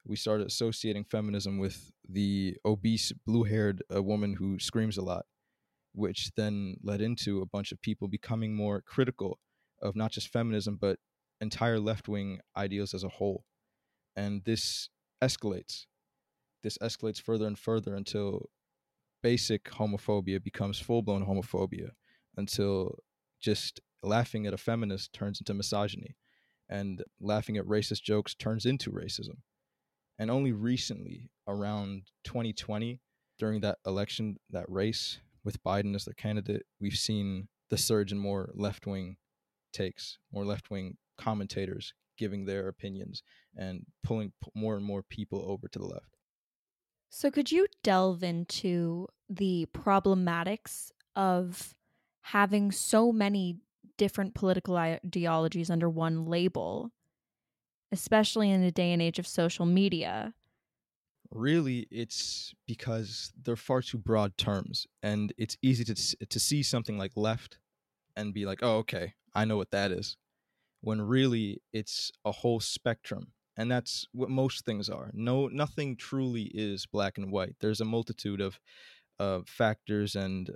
we 0.04 0.16
started 0.16 0.46
associating 0.46 1.04
feminism 1.04 1.58
with 1.58 1.92
the 2.08 2.56
obese 2.64 3.12
blue-haired 3.26 3.82
uh, 3.94 4.02
woman 4.02 4.34
who 4.34 4.58
screams 4.58 4.96
a 4.96 5.02
lot 5.02 5.24
which 5.94 6.30
then 6.36 6.76
led 6.82 7.00
into 7.00 7.40
a 7.40 7.46
bunch 7.46 7.72
of 7.72 7.80
people 7.80 8.08
becoming 8.08 8.54
more 8.54 8.80
critical 8.80 9.38
of 9.80 9.94
not 9.94 10.10
just 10.10 10.28
feminism 10.28 10.78
but 10.80 10.98
entire 11.40 11.78
left 11.78 12.08
wing 12.08 12.40
ideals 12.56 12.94
as 12.94 13.04
a 13.04 13.08
whole. 13.08 13.44
And 14.16 14.42
this 14.44 14.88
escalates. 15.22 15.86
This 16.62 16.78
escalates 16.78 17.20
further 17.20 17.46
and 17.46 17.58
further 17.58 17.94
until 17.94 18.48
basic 19.22 19.64
homophobia 19.64 20.42
becomes 20.42 20.78
full 20.78 21.02
blown 21.02 21.26
homophobia, 21.26 21.90
until 22.36 22.98
just 23.40 23.80
laughing 24.02 24.46
at 24.46 24.54
a 24.54 24.58
feminist 24.58 25.12
turns 25.12 25.40
into 25.40 25.54
misogyny, 25.54 26.16
and 26.68 27.02
laughing 27.20 27.56
at 27.56 27.64
racist 27.64 28.02
jokes 28.02 28.34
turns 28.34 28.64
into 28.64 28.90
racism. 28.90 29.38
And 30.18 30.30
only 30.30 30.52
recently, 30.52 31.30
around 31.48 32.02
2020, 32.24 33.00
during 33.38 33.60
that 33.60 33.78
election, 33.86 34.36
that 34.50 34.68
race 34.68 35.18
with 35.44 35.62
Biden 35.64 35.94
as 35.94 36.04
their 36.04 36.14
candidate, 36.14 36.64
we've 36.80 36.94
seen 36.94 37.48
the 37.70 37.78
surge 37.78 38.12
in 38.12 38.18
more 38.18 38.50
left 38.54 38.86
wing 38.86 39.16
takes, 39.72 40.18
more 40.32 40.44
left 40.44 40.70
wing 40.70 40.96
commentators 41.18 41.94
giving 42.18 42.44
their 42.44 42.68
opinions 42.68 43.22
and 43.56 43.84
pulling 44.04 44.32
more 44.54 44.76
and 44.76 44.84
more 44.84 45.02
people 45.02 45.44
over 45.46 45.66
to 45.68 45.78
the 45.78 45.86
left. 45.86 46.16
So, 47.10 47.30
could 47.30 47.50
you 47.50 47.66
delve 47.82 48.22
into 48.22 49.08
the 49.28 49.66
problematics 49.72 50.90
of 51.16 51.74
having 52.22 52.70
so 52.70 53.12
many 53.12 53.58
different 53.98 54.34
political 54.34 54.76
ideologies 54.76 55.70
under 55.70 55.88
one 55.88 56.24
label, 56.26 56.90
especially 57.92 58.50
in 58.50 58.62
the 58.62 58.72
day 58.72 58.92
and 58.92 59.02
age 59.02 59.18
of 59.18 59.26
social 59.26 59.66
media? 59.66 60.34
Really, 61.30 61.86
it's 61.90 62.52
because 62.66 63.32
they're 63.40 63.56
far 63.56 63.80
too 63.80 63.98
broad 63.98 64.36
terms, 64.36 64.86
and 65.02 65.32
it's 65.38 65.56
easy 65.62 65.84
to 65.84 65.94
to 66.26 66.40
see 66.40 66.62
something 66.62 66.98
like 66.98 67.12
left 67.16 67.58
and 68.16 68.34
be 68.34 68.46
like, 68.46 68.60
"Oh, 68.62 68.78
okay, 68.78 69.14
I 69.34 69.44
know 69.44 69.56
what 69.56 69.70
that 69.72 69.92
is." 69.92 70.16
when 70.82 71.00
really 71.00 71.62
it's 71.72 72.10
a 72.24 72.32
whole 72.32 72.60
spectrum 72.60 73.32
and 73.56 73.70
that's 73.70 74.06
what 74.12 74.28
most 74.28 74.64
things 74.64 74.88
are 74.90 75.10
no 75.14 75.48
nothing 75.48 75.96
truly 75.96 76.50
is 76.54 76.86
black 76.86 77.18
and 77.18 77.32
white 77.32 77.54
there's 77.60 77.80
a 77.80 77.84
multitude 77.84 78.40
of 78.40 78.60
uh, 79.18 79.40
factors 79.46 80.16
and 80.16 80.50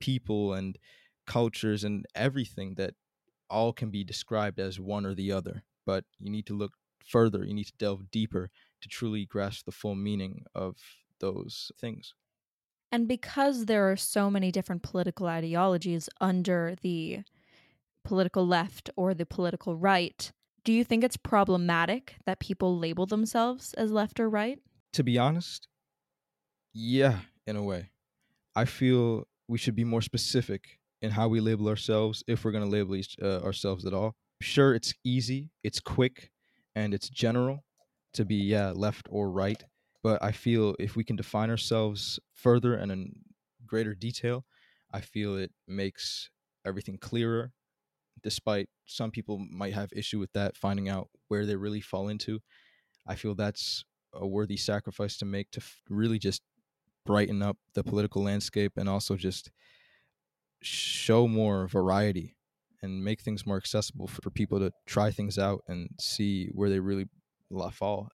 people 0.00 0.52
and 0.52 0.78
cultures 1.26 1.84
and 1.84 2.06
everything 2.14 2.74
that 2.74 2.94
all 3.48 3.72
can 3.72 3.90
be 3.90 4.04
described 4.04 4.60
as 4.60 4.80
one 4.80 5.06
or 5.06 5.14
the 5.14 5.32
other 5.32 5.64
but 5.86 6.04
you 6.18 6.30
need 6.30 6.46
to 6.46 6.54
look 6.54 6.72
further 7.04 7.44
you 7.44 7.54
need 7.54 7.66
to 7.66 7.72
delve 7.78 8.10
deeper 8.10 8.50
to 8.80 8.88
truly 8.88 9.26
grasp 9.26 9.64
the 9.64 9.72
full 9.72 9.94
meaning 9.94 10.44
of 10.54 10.76
those 11.20 11.70
things 11.80 12.14
and 12.92 13.08
because 13.08 13.64
there 13.64 13.90
are 13.90 13.96
so 13.96 14.30
many 14.30 14.52
different 14.52 14.82
political 14.82 15.26
ideologies 15.26 16.10
under 16.20 16.74
the 16.82 17.20
political 18.04 18.46
left 18.46 18.90
or 18.96 19.14
the 19.14 19.24
political 19.24 19.76
right, 19.76 20.30
do 20.64 20.72
you 20.72 20.84
think 20.84 21.02
it's 21.02 21.16
problematic 21.16 22.16
that 22.26 22.38
people 22.38 22.78
label 22.78 23.06
themselves 23.06 23.72
as 23.74 23.90
left 23.90 24.20
or 24.20 24.28
right? 24.28 24.58
To 24.92 25.02
be 25.02 25.18
honest, 25.18 25.68
yeah, 26.74 27.20
in 27.46 27.56
a 27.56 27.62
way. 27.62 27.90
I 28.54 28.66
feel 28.66 29.26
we 29.48 29.58
should 29.58 29.74
be 29.74 29.84
more 29.84 30.02
specific 30.02 30.78
in 31.00 31.10
how 31.10 31.28
we 31.28 31.40
label 31.40 31.68
ourselves 31.68 32.22
if 32.26 32.44
we're 32.44 32.52
going 32.52 32.64
to 32.64 32.70
label 32.70 32.94
each, 32.94 33.16
uh, 33.20 33.40
ourselves 33.40 33.86
at 33.86 33.94
all. 33.94 34.14
Sure, 34.42 34.74
it's 34.74 34.94
easy, 35.04 35.50
it's 35.62 35.80
quick, 35.80 36.32
and 36.74 36.94
it's 36.94 37.08
general 37.08 37.64
to 38.14 38.24
be, 38.24 38.36
yeah, 38.36 38.70
left 38.70 39.06
or 39.10 39.30
right. 39.30 39.62
But 40.02 40.22
I 40.22 40.32
feel 40.32 40.74
if 40.78 40.96
we 40.96 41.04
can 41.04 41.16
define 41.16 41.50
ourselves 41.50 42.18
further 42.34 42.74
and 42.74 42.90
in 42.90 43.22
greater 43.66 43.94
detail, 43.94 44.44
I 44.92 45.00
feel 45.00 45.36
it 45.36 45.52
makes 45.68 46.30
everything 46.64 46.98
clearer 46.98 47.52
despite 48.22 48.68
some 48.86 49.10
people 49.10 49.38
might 49.38 49.74
have 49.74 49.90
issue 49.94 50.18
with 50.18 50.32
that 50.32 50.56
finding 50.56 50.88
out 50.88 51.10
where 51.28 51.46
they 51.46 51.56
really 51.56 51.80
fall 51.80 52.08
into 52.08 52.40
i 53.06 53.14
feel 53.14 53.34
that's 53.34 53.84
a 54.14 54.26
worthy 54.26 54.56
sacrifice 54.56 55.16
to 55.16 55.24
make 55.24 55.50
to 55.50 55.60
f- 55.60 55.82
really 55.90 56.18
just 56.18 56.42
brighten 57.06 57.42
up 57.42 57.58
the 57.74 57.84
political 57.84 58.22
landscape 58.22 58.72
and 58.76 58.88
also 58.88 59.16
just 59.16 59.50
show 60.62 61.26
more 61.28 61.66
variety 61.66 62.36
and 62.82 63.04
make 63.04 63.20
things 63.20 63.46
more 63.46 63.56
accessible 63.56 64.06
for 64.08 64.30
people 64.30 64.58
to 64.58 64.72
try 64.86 65.10
things 65.10 65.38
out 65.38 65.62
and 65.68 65.90
see 66.00 66.48
where 66.52 66.68
they 66.68 66.80
really 66.80 67.06
fall. 67.72 68.08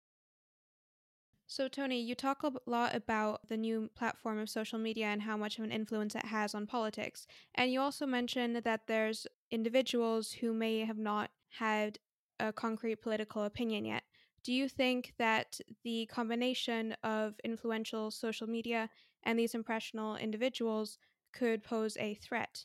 So, 1.47 1.69
Tony, 1.69 2.01
you 2.01 2.15
talk 2.15 2.43
a 2.43 2.53
lot 2.67 2.95
about 2.95 3.49
the 3.49 3.57
new 3.57 3.89
platform 3.95 4.39
of 4.39 4.49
social 4.49 4.79
media 4.79 5.07
and 5.07 5.23
how 5.23 5.37
much 5.37 5.59
of 5.59 5.65
an 5.65 5.73
influence 5.73 6.15
it 6.15 6.25
has 6.27 6.55
on 6.55 6.67
politics. 6.67 7.27
And 7.55 7.71
you 7.71 7.81
also 7.81 8.07
mentioned 8.07 8.57
that 8.57 8.87
there's 8.87 9.27
individuals 9.51 10.33
who 10.33 10.53
may 10.53 10.81
have 10.81 10.99
not 10.99 11.31
had 11.49 11.99
a 12.41 12.53
concrete 12.53 12.97
political 12.97 13.45
opinion 13.45 13.85
yet. 13.85 14.05
Do 14.43 14.53
you 14.53 14.69
think 14.69 15.15
that 15.19 15.61
the 15.83 16.07
combination 16.07 16.93
of 17.03 17.39
influential 17.45 18.11
social 18.11 18.47
media 18.49 18.91
and 19.23 19.39
these 19.39 19.55
impressionable 19.55 20.17
individuals 20.17 20.99
could 21.33 21.63
pose 21.63 21.97
a 21.99 22.15
threat? 22.15 22.65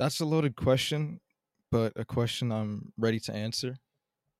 That's 0.00 0.18
a 0.18 0.24
loaded 0.24 0.56
question, 0.56 1.20
but 1.70 1.92
a 1.94 2.06
question 2.06 2.50
I'm 2.50 2.94
ready 2.96 3.20
to 3.20 3.34
answer. 3.34 3.76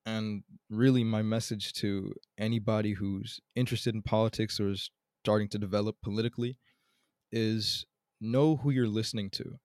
And 0.06 0.42
really, 0.70 1.04
my 1.04 1.20
message 1.20 1.74
to 1.74 2.14
anybody 2.38 2.94
who's 2.94 3.40
interested 3.54 3.94
in 3.94 4.00
politics 4.00 4.58
or 4.58 4.70
is 4.70 4.90
starting 5.22 5.48
to 5.48 5.58
develop 5.58 5.96
politically 6.02 6.58
is 7.30 7.84
know 8.22 8.56
who 8.56 8.70
you're 8.70 8.88
listening 8.88 9.28
to 9.32 9.58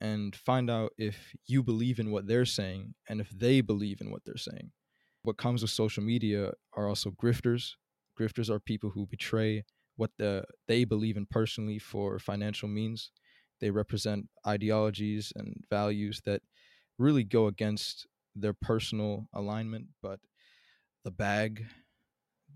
and 0.00 0.34
find 0.34 0.68
out 0.68 0.90
if 0.98 1.32
you 1.46 1.62
believe 1.62 2.00
in 2.00 2.10
what 2.10 2.26
they're 2.26 2.44
saying 2.44 2.94
and 3.08 3.20
if 3.20 3.30
they 3.30 3.60
believe 3.60 4.00
in 4.00 4.10
what 4.10 4.22
they're 4.26 4.36
saying. 4.36 4.72
What 5.22 5.38
comes 5.38 5.62
with 5.62 5.70
social 5.70 6.02
media 6.02 6.54
are 6.72 6.88
also 6.88 7.12
grifters. 7.12 7.74
Grifters 8.20 8.50
are 8.50 8.58
people 8.58 8.90
who 8.90 9.06
betray 9.06 9.64
what 9.94 10.10
the, 10.18 10.42
they 10.66 10.82
believe 10.82 11.16
in 11.16 11.26
personally 11.30 11.78
for 11.78 12.18
financial 12.18 12.68
means. 12.68 13.12
They 13.60 13.70
represent 13.70 14.28
ideologies 14.46 15.32
and 15.36 15.64
values 15.70 16.22
that 16.24 16.42
really 16.98 17.24
go 17.24 17.46
against 17.46 18.06
their 18.34 18.54
personal 18.54 19.28
alignment, 19.32 19.88
but 20.02 20.20
the 21.04 21.10
bag, 21.10 21.66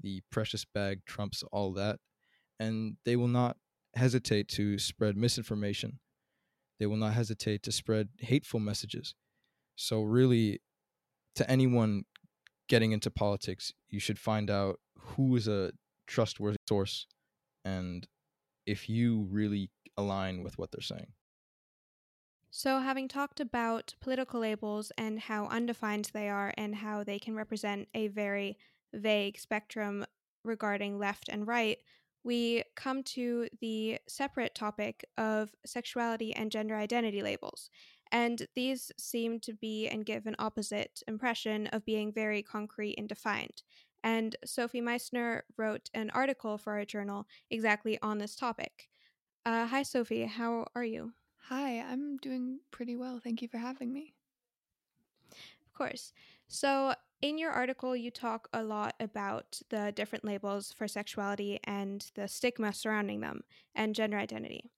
the 0.02 0.22
precious 0.30 0.64
bag, 0.64 1.00
trumps 1.06 1.42
all 1.52 1.72
that. 1.74 1.98
And 2.58 2.96
they 3.04 3.16
will 3.16 3.28
not 3.28 3.56
hesitate 3.94 4.48
to 4.48 4.78
spread 4.78 5.16
misinformation 5.16 5.98
they 6.80 6.86
will 6.86 6.96
not 6.96 7.12
hesitate 7.12 7.62
to 7.64 7.72
spread 7.72 8.08
hateful 8.18 8.58
messages. 8.58 9.14
So, 9.76 10.02
really, 10.02 10.60
to 11.36 11.48
anyone 11.48 12.04
getting 12.68 12.92
into 12.92 13.10
politics, 13.10 13.72
you 13.90 14.00
should 14.00 14.18
find 14.18 14.50
out 14.50 14.80
who 14.98 15.36
is 15.36 15.46
a 15.46 15.72
trustworthy 16.06 16.56
source 16.68 17.06
and 17.64 18.06
if 18.70 18.88
you 18.88 19.26
really 19.30 19.70
align 19.96 20.42
with 20.42 20.56
what 20.56 20.70
they're 20.70 20.80
saying. 20.80 21.08
So, 22.52 22.80
having 22.80 23.08
talked 23.08 23.40
about 23.40 23.94
political 24.00 24.40
labels 24.40 24.90
and 24.98 25.18
how 25.20 25.46
undefined 25.46 26.10
they 26.12 26.28
are 26.28 26.52
and 26.56 26.74
how 26.74 27.04
they 27.04 27.18
can 27.18 27.34
represent 27.34 27.88
a 27.94 28.08
very 28.08 28.58
vague 28.92 29.38
spectrum 29.38 30.04
regarding 30.44 30.98
left 30.98 31.28
and 31.28 31.46
right, 31.46 31.78
we 32.24 32.62
come 32.76 33.02
to 33.02 33.48
the 33.60 33.98
separate 34.08 34.54
topic 34.54 35.04
of 35.16 35.50
sexuality 35.64 36.34
and 36.34 36.50
gender 36.50 36.76
identity 36.76 37.22
labels. 37.22 37.70
And 38.12 38.46
these 38.56 38.90
seem 38.98 39.40
to 39.40 39.52
be 39.52 39.88
and 39.88 40.04
give 40.04 40.26
an 40.26 40.36
opposite 40.38 41.02
impression 41.06 41.68
of 41.68 41.84
being 41.84 42.12
very 42.12 42.42
concrete 42.42 42.96
and 42.98 43.08
defined. 43.08 43.62
And 44.02 44.36
Sophie 44.44 44.80
Meissner 44.80 45.42
wrote 45.56 45.90
an 45.94 46.10
article 46.10 46.58
for 46.58 46.74
our 46.74 46.84
journal 46.84 47.26
exactly 47.50 47.98
on 48.02 48.18
this 48.18 48.36
topic. 48.36 48.88
Uh, 49.44 49.66
hi, 49.66 49.82
Sophie. 49.82 50.24
How 50.26 50.66
are 50.74 50.84
you? 50.84 51.12
Hi, 51.48 51.80
I'm 51.80 52.16
doing 52.18 52.60
pretty 52.70 52.94
well. 52.96 53.18
Thank 53.18 53.42
you 53.42 53.48
for 53.48 53.58
having 53.58 53.92
me. 53.92 54.14
Of 55.66 55.72
course. 55.72 56.12
So, 56.48 56.94
in 57.22 57.38
your 57.38 57.50
article, 57.50 57.94
you 57.96 58.10
talk 58.10 58.48
a 58.52 58.62
lot 58.62 58.94
about 59.00 59.60
the 59.70 59.92
different 59.92 60.24
labels 60.24 60.72
for 60.72 60.88
sexuality 60.88 61.60
and 61.64 62.10
the 62.14 62.28
stigma 62.28 62.72
surrounding 62.72 63.20
them 63.20 63.42
and 63.74 63.94
gender 63.94 64.18
identity. 64.18 64.70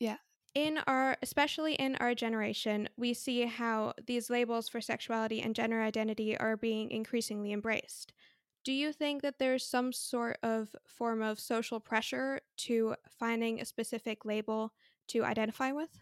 Yeah. 0.00 0.16
In 0.54 0.78
our, 0.78 1.16
especially 1.22 1.74
in 1.74 1.96
our 1.96 2.14
generation, 2.14 2.88
we 2.96 3.14
see 3.14 3.46
how 3.46 3.94
these 4.04 4.30
labels 4.30 4.68
for 4.68 4.80
sexuality 4.80 5.40
and 5.40 5.54
gender 5.54 5.80
identity 5.80 6.36
are 6.36 6.56
being 6.56 6.90
increasingly 6.90 7.52
embraced. 7.52 8.12
Do 8.64 8.72
you 8.72 8.92
think 8.92 9.22
that 9.22 9.38
there's 9.38 9.64
some 9.64 9.92
sort 9.92 10.38
of 10.42 10.74
form 10.86 11.22
of 11.22 11.40
social 11.40 11.80
pressure 11.80 12.40
to 12.58 12.96
finding 13.08 13.60
a 13.60 13.64
specific 13.64 14.24
label 14.24 14.72
to 15.08 15.24
identify 15.24 15.72
with? 15.72 16.00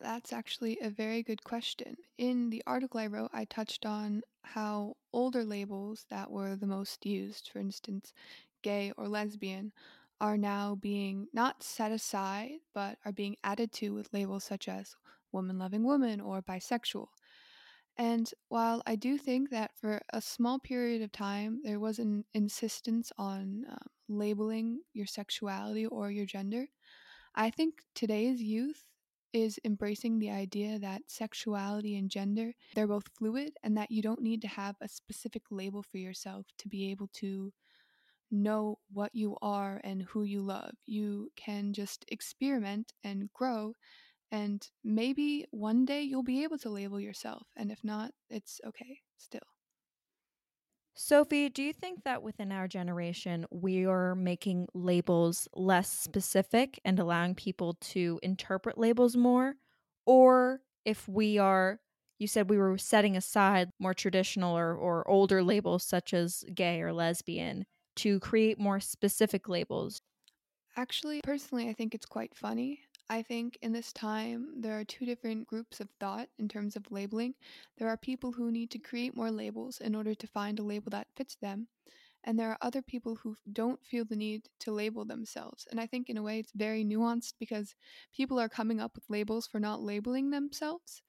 That's 0.00 0.32
actually 0.32 0.78
a 0.80 0.88
very 0.88 1.22
good 1.24 1.42
question. 1.42 1.96
In 2.16 2.50
the 2.50 2.62
article 2.64 3.00
I 3.00 3.08
wrote, 3.08 3.30
I 3.32 3.44
touched 3.44 3.84
on 3.84 4.22
how 4.44 4.96
older 5.12 5.44
labels 5.44 6.06
that 6.10 6.30
were 6.30 6.54
the 6.54 6.66
most 6.68 7.04
used, 7.04 7.48
for 7.48 7.58
instance, 7.58 8.12
gay 8.62 8.92
or 8.92 9.08
lesbian, 9.08 9.72
are 10.20 10.38
now 10.38 10.76
being 10.76 11.26
not 11.32 11.62
set 11.62 11.92
aside, 11.92 12.52
but 12.74 12.98
are 13.04 13.12
being 13.12 13.36
added 13.44 13.72
to 13.72 13.94
with 13.94 14.12
labels 14.12 14.44
such 14.44 14.68
as 14.68 14.94
woman 15.32 15.58
loving 15.58 15.84
woman 15.84 16.20
or 16.20 16.42
bisexual. 16.42 17.06
And 17.96 18.28
while 18.48 18.82
I 18.86 18.96
do 18.96 19.18
think 19.18 19.50
that 19.50 19.70
for 19.76 20.00
a 20.12 20.20
small 20.20 20.58
period 20.58 21.02
of 21.02 21.12
time 21.12 21.60
there 21.62 21.78
was 21.78 21.98
an 21.98 22.24
insistence 22.34 23.12
on 23.18 23.64
um, 23.68 23.78
labeling 24.08 24.80
your 24.92 25.06
sexuality 25.06 25.86
or 25.86 26.10
your 26.10 26.26
gender, 26.26 26.66
I 27.34 27.50
think 27.50 27.74
today's 27.94 28.42
youth 28.42 28.84
is 29.32 29.58
embracing 29.64 30.18
the 30.18 30.30
idea 30.30 30.78
that 30.78 31.02
sexuality 31.08 31.96
and 31.96 32.08
gender 32.08 32.52
they're 32.74 32.86
both 32.86 33.08
fluid 33.18 33.52
and 33.64 33.76
that 33.76 33.90
you 33.90 34.00
don't 34.00 34.22
need 34.22 34.40
to 34.40 34.48
have 34.48 34.76
a 34.80 34.88
specific 34.88 35.42
label 35.50 35.82
for 35.82 35.98
yourself 35.98 36.46
to 36.56 36.68
be 36.68 36.92
able 36.92 37.08
to 37.12 37.52
know 38.34 38.78
what 38.92 39.14
you 39.14 39.36
are 39.40 39.80
and 39.84 40.02
who 40.02 40.24
you 40.24 40.42
love. 40.42 40.72
You 40.86 41.30
can 41.36 41.72
just 41.72 42.04
experiment 42.08 42.92
and 43.02 43.32
grow 43.32 43.74
and 44.30 44.68
maybe 44.82 45.46
one 45.52 45.84
day 45.84 46.02
you'll 46.02 46.24
be 46.24 46.42
able 46.42 46.58
to 46.58 46.68
label 46.68 46.98
yourself 46.98 47.46
and 47.56 47.70
if 47.70 47.84
not 47.84 48.10
it's 48.28 48.60
okay 48.66 48.98
still. 49.16 49.40
Sophie, 50.96 51.48
do 51.48 51.62
you 51.62 51.72
think 51.72 52.04
that 52.04 52.22
within 52.22 52.52
our 52.52 52.68
generation 52.68 53.46
we 53.50 53.84
are 53.84 54.14
making 54.14 54.68
labels 54.74 55.48
less 55.54 55.90
specific 55.90 56.80
and 56.84 56.98
allowing 56.98 57.34
people 57.34 57.74
to 57.80 58.20
interpret 58.22 58.78
labels 58.78 59.16
more? 59.16 59.54
Or 60.06 60.60
if 60.84 61.08
we 61.08 61.38
are, 61.38 61.80
you 62.18 62.28
said 62.28 62.48
we 62.48 62.58
were 62.58 62.78
setting 62.78 63.16
aside 63.16 63.70
more 63.80 63.94
traditional 63.94 64.56
or, 64.56 64.74
or 64.74 65.08
older 65.08 65.42
labels 65.42 65.84
such 65.84 66.14
as 66.14 66.44
gay 66.54 66.80
or 66.80 66.92
lesbian 66.92 67.66
to 67.96 68.20
create 68.20 68.58
more 68.58 68.80
specific 68.80 69.48
labels? 69.48 70.02
Actually, 70.76 71.20
personally, 71.22 71.68
I 71.68 71.72
think 71.72 71.94
it's 71.94 72.06
quite 72.06 72.34
funny. 72.34 72.82
I 73.08 73.22
think 73.22 73.58
in 73.62 73.72
this 73.72 73.92
time, 73.92 74.60
there 74.60 74.78
are 74.78 74.84
two 74.84 75.04
different 75.04 75.46
groups 75.46 75.80
of 75.80 75.90
thought 76.00 76.28
in 76.38 76.48
terms 76.48 76.74
of 76.76 76.90
labeling. 76.90 77.34
There 77.76 77.88
are 77.88 77.96
people 77.96 78.32
who 78.32 78.50
need 78.50 78.70
to 78.72 78.78
create 78.78 79.14
more 79.16 79.30
labels 79.30 79.80
in 79.80 79.94
order 79.94 80.14
to 80.14 80.26
find 80.26 80.58
a 80.58 80.62
label 80.62 80.90
that 80.90 81.08
fits 81.16 81.36
them. 81.36 81.68
And 82.24 82.38
there 82.38 82.50
are 82.50 82.58
other 82.60 82.82
people 82.82 83.16
who 83.16 83.36
don't 83.52 83.84
feel 83.86 84.04
the 84.04 84.16
need 84.16 84.48
to 84.60 84.72
label 84.72 85.04
themselves. 85.04 85.66
And 85.70 85.80
I 85.80 85.86
think, 85.86 86.10
in 86.10 86.16
a 86.18 86.22
way, 86.22 86.40
it's 86.40 86.52
very 86.52 86.84
nuanced 86.84 87.34
because 87.38 87.74
people 88.14 88.38
are 88.40 88.48
coming 88.48 88.80
up 88.80 88.94
with 88.96 89.10
labels 89.10 89.46
for 89.48 89.60
not 89.60 89.82
labeling 89.82 90.30
themselves. 90.30 91.02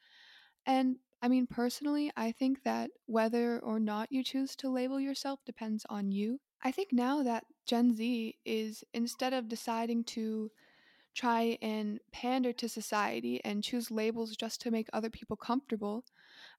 And 0.65 1.00
I 1.21 1.28
mean, 1.28 1.48
personally, 1.48 2.12
I 2.15 2.32
think 2.32 2.63
that 2.63 2.91
whether 3.06 3.60
or 3.60 3.80
not 3.80 4.12
you 4.12 4.24
choose 4.24 4.56
to 4.58 4.69
label 4.69 5.00
yourself 5.00 5.43
depends 5.45 5.86
on 5.89 6.12
you. 6.12 6.41
I 6.65 6.71
think 6.71 6.91
now 6.91 7.23
that 7.23 7.45
Gen 7.65 7.95
Z 7.95 8.36
is, 8.43 8.84
instead 8.93 9.32
of 9.32 9.47
deciding 9.47 10.04
to 10.15 10.51
try 11.15 11.58
and 11.62 11.99
pander 12.12 12.54
to 12.54 12.69
society 12.69 13.41
and 13.45 13.63
choose 13.63 13.91
labels 13.91 14.36
just 14.36 14.62
to 14.62 14.71
make 14.71 14.89
other 14.93 15.10
people 15.10 15.38
comfortable. 15.38 16.06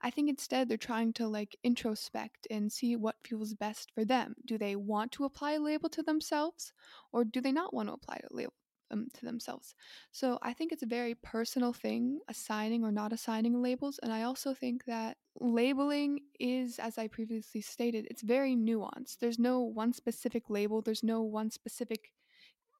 I 0.03 0.11
think 0.11 0.29
instead 0.31 0.69
they're 0.69 0.79
trying 0.79 1.12
to 1.14 1.29
like 1.29 1.57
introspect 1.64 2.47
and 2.51 2.73
see 2.73 2.97
what 2.97 3.16
feels 3.25 3.55
best 3.55 3.92
for 3.92 4.05
them. 4.05 4.37
Do 4.47 4.59
they 4.59 4.77
want 4.77 5.12
to 5.12 5.25
apply 5.25 5.53
a 5.53 5.61
label 5.61 5.88
to 5.90 6.03
themselves 6.03 6.73
or 7.12 7.25
do 7.25 7.40
they 7.40 7.53
not 7.53 7.75
want 7.75 7.88
to 7.88 7.95
apply 7.95 8.21
a 8.25 8.35
label 8.35 8.55
um, 8.90 9.09
to 9.14 9.25
themselves? 9.25 9.75
So 10.12 10.38
I 10.42 10.53
think 10.53 10.72
it's 10.72 10.83
a 10.83 10.87
very 10.87 11.14
personal 11.14 11.72
thing, 11.72 12.20
assigning 12.29 12.85
or 12.85 12.92
not 12.92 13.12
assigning 13.12 13.62
labels. 13.62 13.99
And 14.03 14.12
I 14.12 14.22
also 14.22 14.55
think 14.55 14.85
that 14.87 15.16
labeling 15.40 16.20
is, 16.40 16.79
as 16.79 16.99
I 16.99 17.09
previously 17.09 17.61
stated, 17.61 18.07
it's 18.11 18.22
very 18.22 18.57
nuanced. 18.57 19.18
There's 19.20 19.38
no 19.38 19.61
one 19.61 19.92
specific 19.92 20.44
label, 20.49 20.83
there's 20.83 21.03
no 21.03 21.22
one 21.22 21.51
specific 21.51 22.12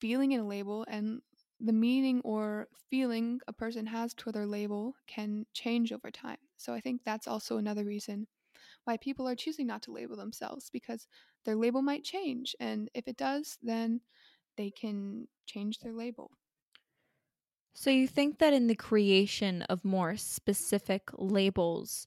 feeling 0.01 0.33
in 0.33 0.41
a 0.41 0.47
label 0.47 0.85
and 0.89 1.21
the 1.61 1.73
meaning 1.73 2.21
or 2.23 2.69
feeling 2.91 3.41
a 3.49 3.53
person 3.53 3.87
has 3.87 4.13
toward 4.15 4.35
their 4.35 4.47
label 4.47 4.95
can 5.07 5.47
change 5.55 5.91
over 5.93 6.11
time. 6.11 6.37
So 6.57 6.75
I 6.75 6.81
think 6.81 7.01
that's 7.05 7.27
also 7.27 7.57
another 7.57 7.85
reason 7.85 8.27
why 8.85 8.97
people 8.97 9.27
are 9.29 9.35
choosing 9.35 9.67
not 9.67 9.83
to 9.83 9.93
label 9.93 10.17
themselves 10.17 10.71
because 10.71 11.07
their 11.45 11.57
label 11.57 11.83
might 11.83 12.05
change. 12.05 12.55
And 12.61 12.91
if 12.95 13.09
it 13.09 13.17
does, 13.17 13.59
then 13.63 14.01
they 14.57 14.71
can 14.71 15.29
change 15.47 15.81
their 15.81 15.93
label. 15.93 16.31
So, 17.75 17.91
you 17.91 18.09
think 18.09 18.39
that 18.39 18.55
in 18.55 18.69
the 18.69 18.75
creation 18.75 19.63
of 19.63 19.85
more 19.85 20.17
specific 20.17 21.11
labels, 21.19 22.07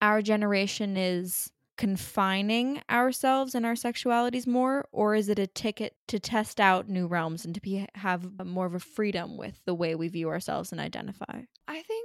our 0.00 0.22
generation 0.22 0.96
is 0.96 1.50
confining 1.76 2.80
ourselves 2.88 3.54
and 3.54 3.66
our 3.66 3.74
sexualities 3.74 4.46
more, 4.46 4.86
or 4.92 5.14
is 5.14 5.28
it 5.28 5.38
a 5.38 5.46
ticket 5.46 5.96
to 6.06 6.20
test 6.20 6.60
out 6.60 6.88
new 6.88 7.06
realms 7.06 7.44
and 7.44 7.54
to 7.54 7.60
be, 7.60 7.86
have 7.94 8.46
more 8.46 8.66
of 8.66 8.74
a 8.74 8.78
freedom 8.78 9.36
with 9.36 9.60
the 9.64 9.74
way 9.74 9.94
we 9.94 10.08
view 10.08 10.28
ourselves 10.28 10.70
and 10.70 10.80
identify? 10.80 11.42
I 11.66 11.82
think 11.82 12.01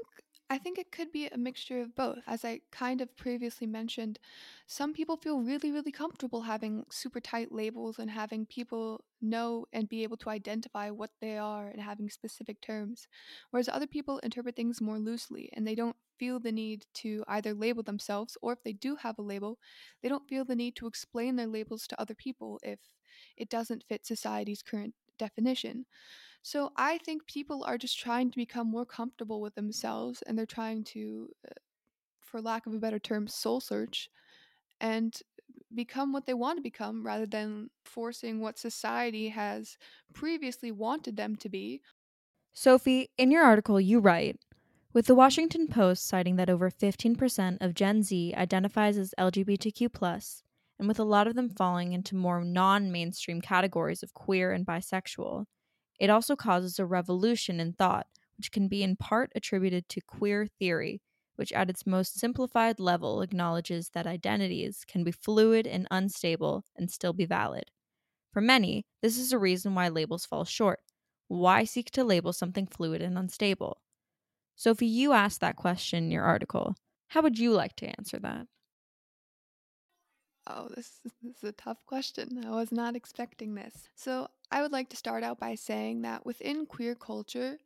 I 0.49 0.57
think 0.57 0.77
it 0.77 0.93
could 0.93 1.11
be 1.11 1.27
a 1.27 1.37
mixture 1.37 1.81
of 1.81 1.93
both. 1.93 2.19
As 2.25 2.45
I 2.45 2.61
kind 2.71 3.01
of 3.01 3.13
previously 3.17 3.67
mentioned, 3.67 4.17
some 4.65 4.93
people 4.93 5.17
feel 5.17 5.41
really, 5.41 5.71
really 5.73 5.91
comfortable 5.91 6.43
having 6.43 6.85
super 6.89 7.19
tight 7.19 7.51
labels 7.51 7.99
and 7.99 8.09
having 8.09 8.45
people 8.45 9.03
know 9.19 9.65
and 9.73 9.89
be 9.89 10.03
able 10.03 10.15
to 10.17 10.29
identify 10.29 10.89
what 10.89 11.11
they 11.19 11.37
are 11.37 11.67
and 11.67 11.81
having 11.81 12.09
specific 12.09 12.61
terms. 12.61 13.09
Whereas 13.51 13.67
other 13.67 13.87
people 13.87 14.19
interpret 14.19 14.55
things 14.55 14.79
more 14.79 14.99
loosely 14.99 15.49
and 15.51 15.67
they 15.67 15.75
don't 15.75 15.97
feel 16.17 16.39
the 16.39 16.53
need 16.53 16.85
to 16.93 17.25
either 17.27 17.53
label 17.53 17.83
themselves 17.83 18.37
or 18.41 18.53
if 18.53 18.63
they 18.63 18.73
do 18.73 18.95
have 18.95 19.19
a 19.19 19.21
label, 19.21 19.59
they 20.01 20.07
don't 20.07 20.29
feel 20.29 20.45
the 20.45 20.55
need 20.55 20.77
to 20.77 20.87
explain 20.87 21.35
their 21.35 21.47
labels 21.47 21.87
to 21.87 21.99
other 21.99 22.15
people 22.15 22.57
if 22.63 22.79
it 23.35 23.49
doesn't 23.49 23.83
fit 23.89 24.05
society's 24.05 24.63
current 24.63 24.95
definition. 25.17 25.85
So 26.41 26.71
I 26.77 26.97
think 26.99 27.27
people 27.27 27.63
are 27.65 27.77
just 27.77 27.99
trying 27.99 28.31
to 28.31 28.37
become 28.37 28.69
more 28.69 28.85
comfortable 28.85 29.41
with 29.41 29.55
themselves 29.55 30.21
and 30.21 30.37
they're 30.37 30.45
trying 30.45 30.83
to, 30.85 31.29
uh, 31.45 31.53
for 32.21 32.41
lack 32.41 32.65
of 32.65 32.73
a 32.73 32.79
better 32.79 32.99
term, 32.99 33.27
soul 33.27 33.59
search 33.59 34.09
and 34.79 35.21
become 35.73 36.13
what 36.13 36.25
they 36.25 36.33
want 36.33 36.57
to 36.57 36.63
become 36.63 37.05
rather 37.05 37.25
than 37.25 37.69
forcing 37.83 38.39
what 38.39 38.57
society 38.57 39.29
has 39.29 39.77
previously 40.13 40.71
wanted 40.71 41.17
them 41.17 41.35
to 41.35 41.49
be. 41.49 41.81
Sophie, 42.53 43.09
in 43.17 43.31
your 43.31 43.43
article, 43.43 43.79
you 43.79 43.99
write 43.99 44.39
With 44.93 45.05
the 45.05 45.15
Washington 45.15 45.67
Post 45.67 46.07
citing 46.07 46.37
that 46.37 46.49
over 46.49 46.71
15% 46.71 47.57
of 47.61 47.75
Gen 47.75 48.03
Z 48.03 48.33
identifies 48.35 48.97
as 48.97 49.13
LGBTQ, 49.17 50.41
and 50.79 50.87
with 50.87 50.99
a 50.99 51.03
lot 51.03 51.27
of 51.27 51.35
them 51.35 51.49
falling 51.49 51.93
into 51.93 52.15
more 52.15 52.43
non 52.43 52.91
mainstream 52.91 53.41
categories 53.41 54.03
of 54.03 54.13
queer 54.13 54.51
and 54.51 54.65
bisexual, 54.65 55.45
it 55.99 56.09
also 56.09 56.35
causes 56.35 56.79
a 56.79 56.85
revolution 56.85 57.59
in 57.59 57.73
thought, 57.73 58.07
which 58.37 58.51
can 58.51 58.67
be 58.67 58.83
in 58.83 58.95
part 58.95 59.31
attributed 59.35 59.89
to 59.89 60.01
queer 60.01 60.47
theory, 60.47 61.01
which 61.35 61.51
at 61.53 61.69
its 61.69 61.85
most 61.85 62.19
simplified 62.19 62.79
level 62.79 63.21
acknowledges 63.21 63.89
that 63.91 64.07
identities 64.07 64.85
can 64.85 65.03
be 65.03 65.11
fluid 65.11 65.67
and 65.67 65.87
unstable 65.91 66.65
and 66.75 66.91
still 66.91 67.13
be 67.13 67.25
valid. 67.25 67.71
For 68.31 68.41
many, 68.41 68.85
this 69.01 69.17
is 69.17 69.33
a 69.33 69.39
reason 69.39 69.75
why 69.75 69.89
labels 69.89 70.25
fall 70.25 70.45
short. 70.45 70.81
Why 71.27 71.63
seek 71.65 71.91
to 71.91 72.03
label 72.03 72.33
something 72.33 72.67
fluid 72.67 73.01
and 73.01 73.17
unstable? 73.17 73.81
Sophie, 74.55 74.87
you 74.87 75.13
asked 75.13 75.41
that 75.41 75.55
question 75.55 76.05
in 76.05 76.11
your 76.11 76.23
article. 76.23 76.75
How 77.09 77.21
would 77.21 77.39
you 77.39 77.53
like 77.53 77.75
to 77.77 77.87
answer 77.87 78.19
that? 78.19 78.47
Oh, 80.47 80.69
this, 80.75 80.99
this 81.03 81.13
is 81.37 81.43
a 81.43 81.51
tough 81.51 81.85
question. 81.85 82.43
I 82.45 82.51
was 82.51 82.71
not 82.71 82.95
expecting 82.95 83.55
this. 83.55 83.89
So, 83.95 84.29
I 84.51 84.61
would 84.61 84.71
like 84.71 84.89
to 84.89 84.97
start 84.97 85.23
out 85.23 85.39
by 85.39 85.55
saying 85.55 86.01
that 86.03 86.25
within 86.25 86.65
queer 86.65 86.95
culture, 86.95 87.57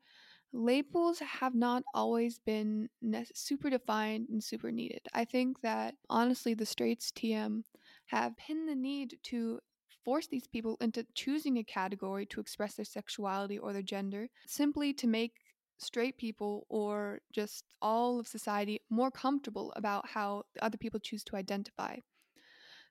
labels 0.53 1.19
have 1.19 1.55
not 1.55 1.83
always 1.93 2.39
been 2.39 2.89
super 3.33 3.69
defined 3.69 4.29
and 4.29 4.43
super 4.43 4.71
needed. 4.71 5.01
I 5.13 5.25
think 5.25 5.61
that 5.61 5.95
honestly, 6.09 6.53
the 6.53 6.65
straights 6.65 7.11
TM 7.11 7.63
have 8.07 8.37
pinned 8.37 8.67
the 8.67 8.75
need 8.75 9.17
to 9.23 9.59
force 10.03 10.27
these 10.27 10.47
people 10.47 10.77
into 10.81 11.05
choosing 11.13 11.57
a 11.57 11.63
category 11.63 12.25
to 12.25 12.39
express 12.39 12.75
their 12.75 12.85
sexuality 12.85 13.57
or 13.59 13.71
their 13.71 13.83
gender 13.83 14.27
simply 14.47 14.93
to 14.93 15.07
make 15.07 15.33
straight 15.77 16.17
people 16.17 16.65
or 16.69 17.19
just 17.31 17.63
all 17.81 18.19
of 18.19 18.27
society 18.27 18.81
more 18.89 19.11
comfortable 19.11 19.71
about 19.75 20.07
how 20.09 20.43
other 20.61 20.77
people 20.77 20.99
choose 20.99 21.23
to 21.23 21.35
identify. 21.35 21.97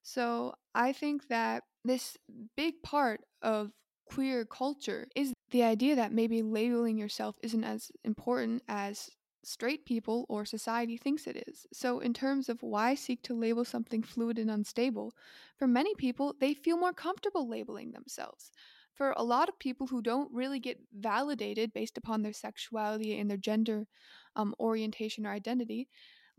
So 0.02 0.54
I 0.74 0.92
think 0.92 1.28
that 1.28 1.64
this 1.84 2.16
big 2.56 2.82
part 2.82 3.20
of 3.42 3.72
queer 4.10 4.44
culture 4.44 5.06
is 5.14 5.32
the 5.50 5.62
idea 5.62 5.94
that 5.96 6.12
maybe 6.12 6.42
labeling 6.42 6.98
yourself 6.98 7.38
isn't 7.42 7.64
as 7.64 7.90
important 8.04 8.62
as 8.68 9.10
straight 9.44 9.86
people 9.86 10.26
or 10.28 10.44
society 10.44 10.96
thinks 10.96 11.26
it 11.26 11.44
is. 11.48 11.66
So, 11.72 12.00
in 12.00 12.12
terms 12.12 12.48
of 12.48 12.62
why 12.62 12.94
seek 12.94 13.22
to 13.24 13.34
label 13.34 13.64
something 13.64 14.02
fluid 14.02 14.38
and 14.38 14.50
unstable, 14.50 15.14
for 15.56 15.66
many 15.66 15.94
people, 15.94 16.34
they 16.40 16.54
feel 16.54 16.76
more 16.76 16.92
comfortable 16.92 17.48
labeling 17.48 17.92
themselves. 17.92 18.50
For 18.94 19.14
a 19.16 19.22
lot 19.22 19.48
of 19.48 19.58
people 19.58 19.86
who 19.86 20.02
don't 20.02 20.32
really 20.32 20.58
get 20.58 20.78
validated 20.92 21.72
based 21.72 21.96
upon 21.96 22.22
their 22.22 22.34
sexuality 22.34 23.18
and 23.18 23.30
their 23.30 23.38
gender 23.38 23.86
um, 24.36 24.54
orientation 24.60 25.24
or 25.26 25.30
identity, 25.30 25.88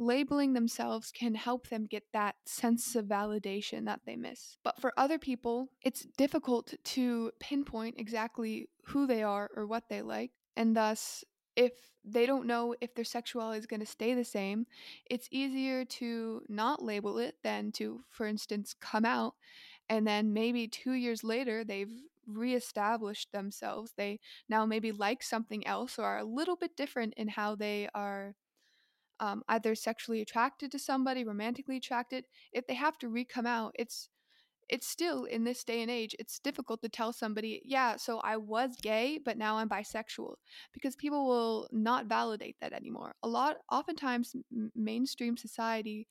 labeling 0.01 0.53
themselves 0.53 1.11
can 1.11 1.35
help 1.35 1.69
them 1.69 1.85
get 1.85 2.03
that 2.11 2.35
sense 2.45 2.95
of 2.95 3.05
validation 3.05 3.85
that 3.85 4.01
they 4.05 4.15
miss. 4.15 4.57
But 4.63 4.81
for 4.81 4.91
other 4.97 5.19
people, 5.19 5.69
it's 5.83 6.07
difficult 6.17 6.73
to 6.83 7.31
pinpoint 7.39 7.95
exactly 7.99 8.67
who 8.85 9.05
they 9.05 9.21
are 9.21 9.49
or 9.55 9.67
what 9.67 9.83
they 9.89 10.01
like, 10.01 10.31
and 10.57 10.75
thus 10.75 11.23
if 11.55 11.73
they 12.03 12.25
don't 12.25 12.47
know 12.47 12.73
if 12.81 12.95
their 12.95 13.05
sexuality 13.05 13.59
is 13.59 13.67
going 13.67 13.81
to 13.81 13.85
stay 13.85 14.13
the 14.13 14.23
same, 14.23 14.65
it's 15.05 15.27
easier 15.31 15.85
to 15.85 16.41
not 16.49 16.81
label 16.81 17.19
it 17.19 17.35
than 17.43 17.71
to, 17.73 18.01
for 18.09 18.25
instance, 18.25 18.73
come 18.79 19.05
out 19.05 19.35
and 19.89 20.07
then 20.07 20.31
maybe 20.31 20.67
two 20.67 20.93
years 20.93 21.23
later 21.23 21.63
they've 21.63 21.91
reestablished 22.25 23.31
themselves. 23.33 23.93
They 23.97 24.19
now 24.47 24.65
maybe 24.65 24.91
like 24.91 25.21
something 25.21 25.67
else 25.67 25.99
or 25.99 26.05
are 26.05 26.19
a 26.19 26.23
little 26.23 26.55
bit 26.55 26.77
different 26.77 27.13
in 27.17 27.27
how 27.27 27.55
they 27.55 27.89
are 27.93 28.35
um, 29.21 29.43
either 29.47 29.75
sexually 29.75 30.21
attracted 30.21 30.71
to 30.71 30.79
somebody, 30.79 31.23
romantically 31.23 31.77
attracted, 31.77 32.25
if 32.51 32.67
they 32.67 32.73
have 32.73 32.97
to 32.97 33.07
re-come 33.07 33.45
out, 33.45 33.73
it's 33.75 34.09
it's 34.69 34.87
still 34.87 35.25
in 35.25 35.43
this 35.43 35.65
day 35.65 35.81
and 35.81 35.91
age, 35.91 36.15
it's 36.17 36.39
difficult 36.39 36.81
to 36.81 36.87
tell 36.87 37.11
somebody, 37.11 37.61
yeah, 37.65 37.97
so 37.97 38.19
I 38.19 38.37
was 38.37 38.71
gay, 38.81 39.19
but 39.23 39.37
now 39.37 39.57
I'm 39.57 39.67
bisexual, 39.67 40.35
because 40.71 40.95
people 40.95 41.27
will 41.27 41.67
not 41.73 42.05
validate 42.05 42.55
that 42.61 42.71
anymore. 42.71 43.13
A 43.21 43.27
lot, 43.27 43.57
oftentimes, 43.69 44.33
m- 44.33 44.71
mainstream 44.73 45.35
society 45.35 46.07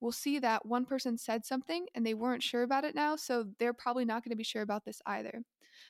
will 0.00 0.12
see 0.12 0.38
that 0.38 0.66
one 0.66 0.84
person 0.84 1.18
said 1.18 1.44
something 1.44 1.86
and 1.96 2.06
they 2.06 2.14
weren't 2.14 2.44
sure 2.44 2.62
about 2.62 2.84
it 2.84 2.94
now, 2.94 3.16
so 3.16 3.46
they're 3.58 3.74
probably 3.74 4.04
not 4.04 4.22
going 4.22 4.30
to 4.30 4.36
be 4.36 4.44
sure 4.44 4.62
about 4.62 4.84
this 4.84 5.02
either. 5.06 5.42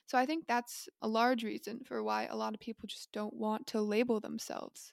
So 0.07 0.17
I 0.17 0.25
think 0.25 0.45
that's 0.47 0.89
a 1.03 1.07
large 1.07 1.43
reason 1.43 1.81
for 1.85 2.01
why 2.01 2.25
a 2.25 2.35
lot 2.35 2.55
of 2.55 2.59
people 2.59 2.87
just 2.87 3.11
don't 3.11 3.33
want 3.35 3.67
to 3.67 3.81
label 3.81 4.19
themselves. 4.19 4.91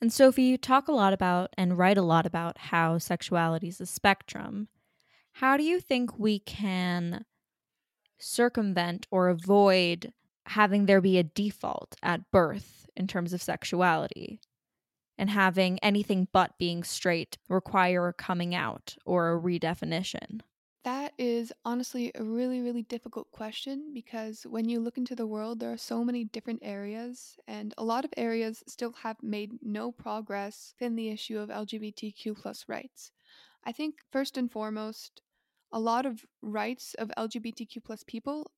And 0.00 0.12
Sophie, 0.12 0.42
you 0.42 0.58
talk 0.58 0.88
a 0.88 0.92
lot 0.92 1.12
about 1.12 1.54
and 1.56 1.78
write 1.78 1.96
a 1.96 2.02
lot 2.02 2.26
about 2.26 2.58
how 2.58 2.98
sexuality 2.98 3.68
is 3.68 3.80
a 3.80 3.86
spectrum. 3.86 4.68
How 5.32 5.56
do 5.56 5.62
you 5.64 5.80
think 5.80 6.18
we 6.18 6.38
can 6.38 7.24
circumvent 8.18 9.06
or 9.10 9.28
avoid 9.28 10.12
having 10.46 10.86
there 10.86 11.00
be 11.00 11.18
a 11.18 11.22
default 11.22 11.96
at 12.02 12.30
birth 12.30 12.86
in 12.96 13.06
terms 13.06 13.32
of 13.32 13.42
sexuality 13.42 14.40
and 15.16 15.30
having 15.30 15.78
anything 15.78 16.28
but 16.32 16.58
being 16.58 16.84
straight 16.84 17.38
require 17.48 18.08
a 18.08 18.12
coming 18.12 18.54
out 18.54 18.96
or 19.06 19.32
a 19.32 19.40
redefinition? 19.40 20.40
That 21.16 21.24
is 21.24 21.52
honestly 21.64 22.10
a 22.14 22.24
really, 22.24 22.60
really 22.60 22.82
difficult 22.82 23.30
question 23.30 23.92
because 23.94 24.44
when 24.44 24.68
you 24.68 24.80
look 24.80 24.98
into 24.98 25.14
the 25.14 25.26
world, 25.26 25.60
there 25.60 25.72
are 25.72 25.76
so 25.76 26.04
many 26.04 26.24
different 26.24 26.60
areas, 26.62 27.36
and 27.46 27.72
a 27.78 27.84
lot 27.84 28.04
of 28.04 28.12
areas 28.16 28.64
still 28.66 28.92
have 29.02 29.22
made 29.22 29.62
no 29.62 29.92
progress 29.92 30.74
in 30.80 30.96
the 30.96 31.10
issue 31.10 31.38
of 31.38 31.50
LGBTQ 31.50 32.34
plus 32.36 32.64
rights. 32.68 33.12
I 33.64 33.72
think 33.72 34.00
first 34.10 34.36
and 34.36 34.50
foremost, 34.50 35.22
a 35.72 35.78
lot 35.78 36.06
of 36.06 36.24
rights 36.42 36.94
of 36.94 37.12
LGBTQ 37.16 37.84
plus 37.84 38.02
people 38.04 38.50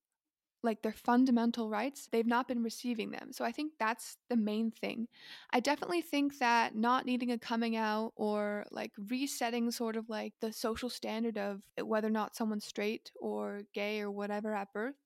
like 0.63 0.83
their 0.83 0.93
fundamental 0.93 1.69
rights, 1.69 2.09
they've 2.11 2.27
not 2.27 2.49
been 2.49 2.63
receiving 2.63 3.11
them. 3.11 3.33
So 3.33 3.45
I 3.45 3.53
think 3.53 3.73
that's 3.79 4.17
the 4.29 4.37
main 4.37 4.71
thing. 4.71 5.09
I 5.51 5.61
definitely 5.61 6.03
think 6.03 6.39
that 6.39 6.75
not 6.75 7.07
needing 7.07 7.33
a 7.33 7.39
coming 7.39 7.77
out 7.77 8.13
or 8.17 8.65
like 8.71 8.93
resetting 9.09 9.71
sort 9.71 9.97
of 9.97 10.09
like 10.09 10.35
the 10.41 10.53
social 10.53 10.91
standard 10.91 11.39
of 11.39 11.63
whether 11.83 12.09
or 12.09 12.11
not 12.11 12.37
someone's 12.37 12.65
straight 12.65 13.11
or 13.21 13.63
gay 13.75 14.01
or 14.01 14.11
whatever 14.11 14.55
at 14.55 14.73
birth, 14.73 14.97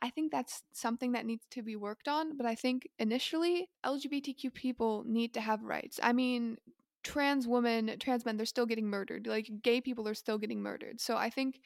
I 0.00 0.10
think 0.10 0.32
that's 0.32 0.62
something 0.72 1.12
that 1.12 1.26
needs 1.26 1.46
to 1.50 1.62
be 1.62 1.76
worked 1.76 2.08
on. 2.08 2.36
But 2.36 2.46
I 2.46 2.54
think 2.54 2.88
initially, 2.98 3.68
LGBTQ 3.84 4.52
people 4.54 5.04
need 5.06 5.34
to 5.34 5.40
have 5.40 5.62
rights. 5.62 6.00
I 6.02 6.12
mean, 6.12 6.56
trans 7.02 7.46
women, 7.46 7.96
trans 7.98 8.24
men, 8.24 8.36
they're 8.36 8.46
still 8.46 8.66
getting 8.66 8.88
murdered. 8.88 9.26
Like 9.26 9.50
gay 9.62 9.80
people 9.80 10.06
are 10.08 10.14
still 10.14 10.38
getting 10.38 10.62
murdered. 10.62 11.00
So 11.00 11.16
I 11.16 11.30
think 11.30 11.60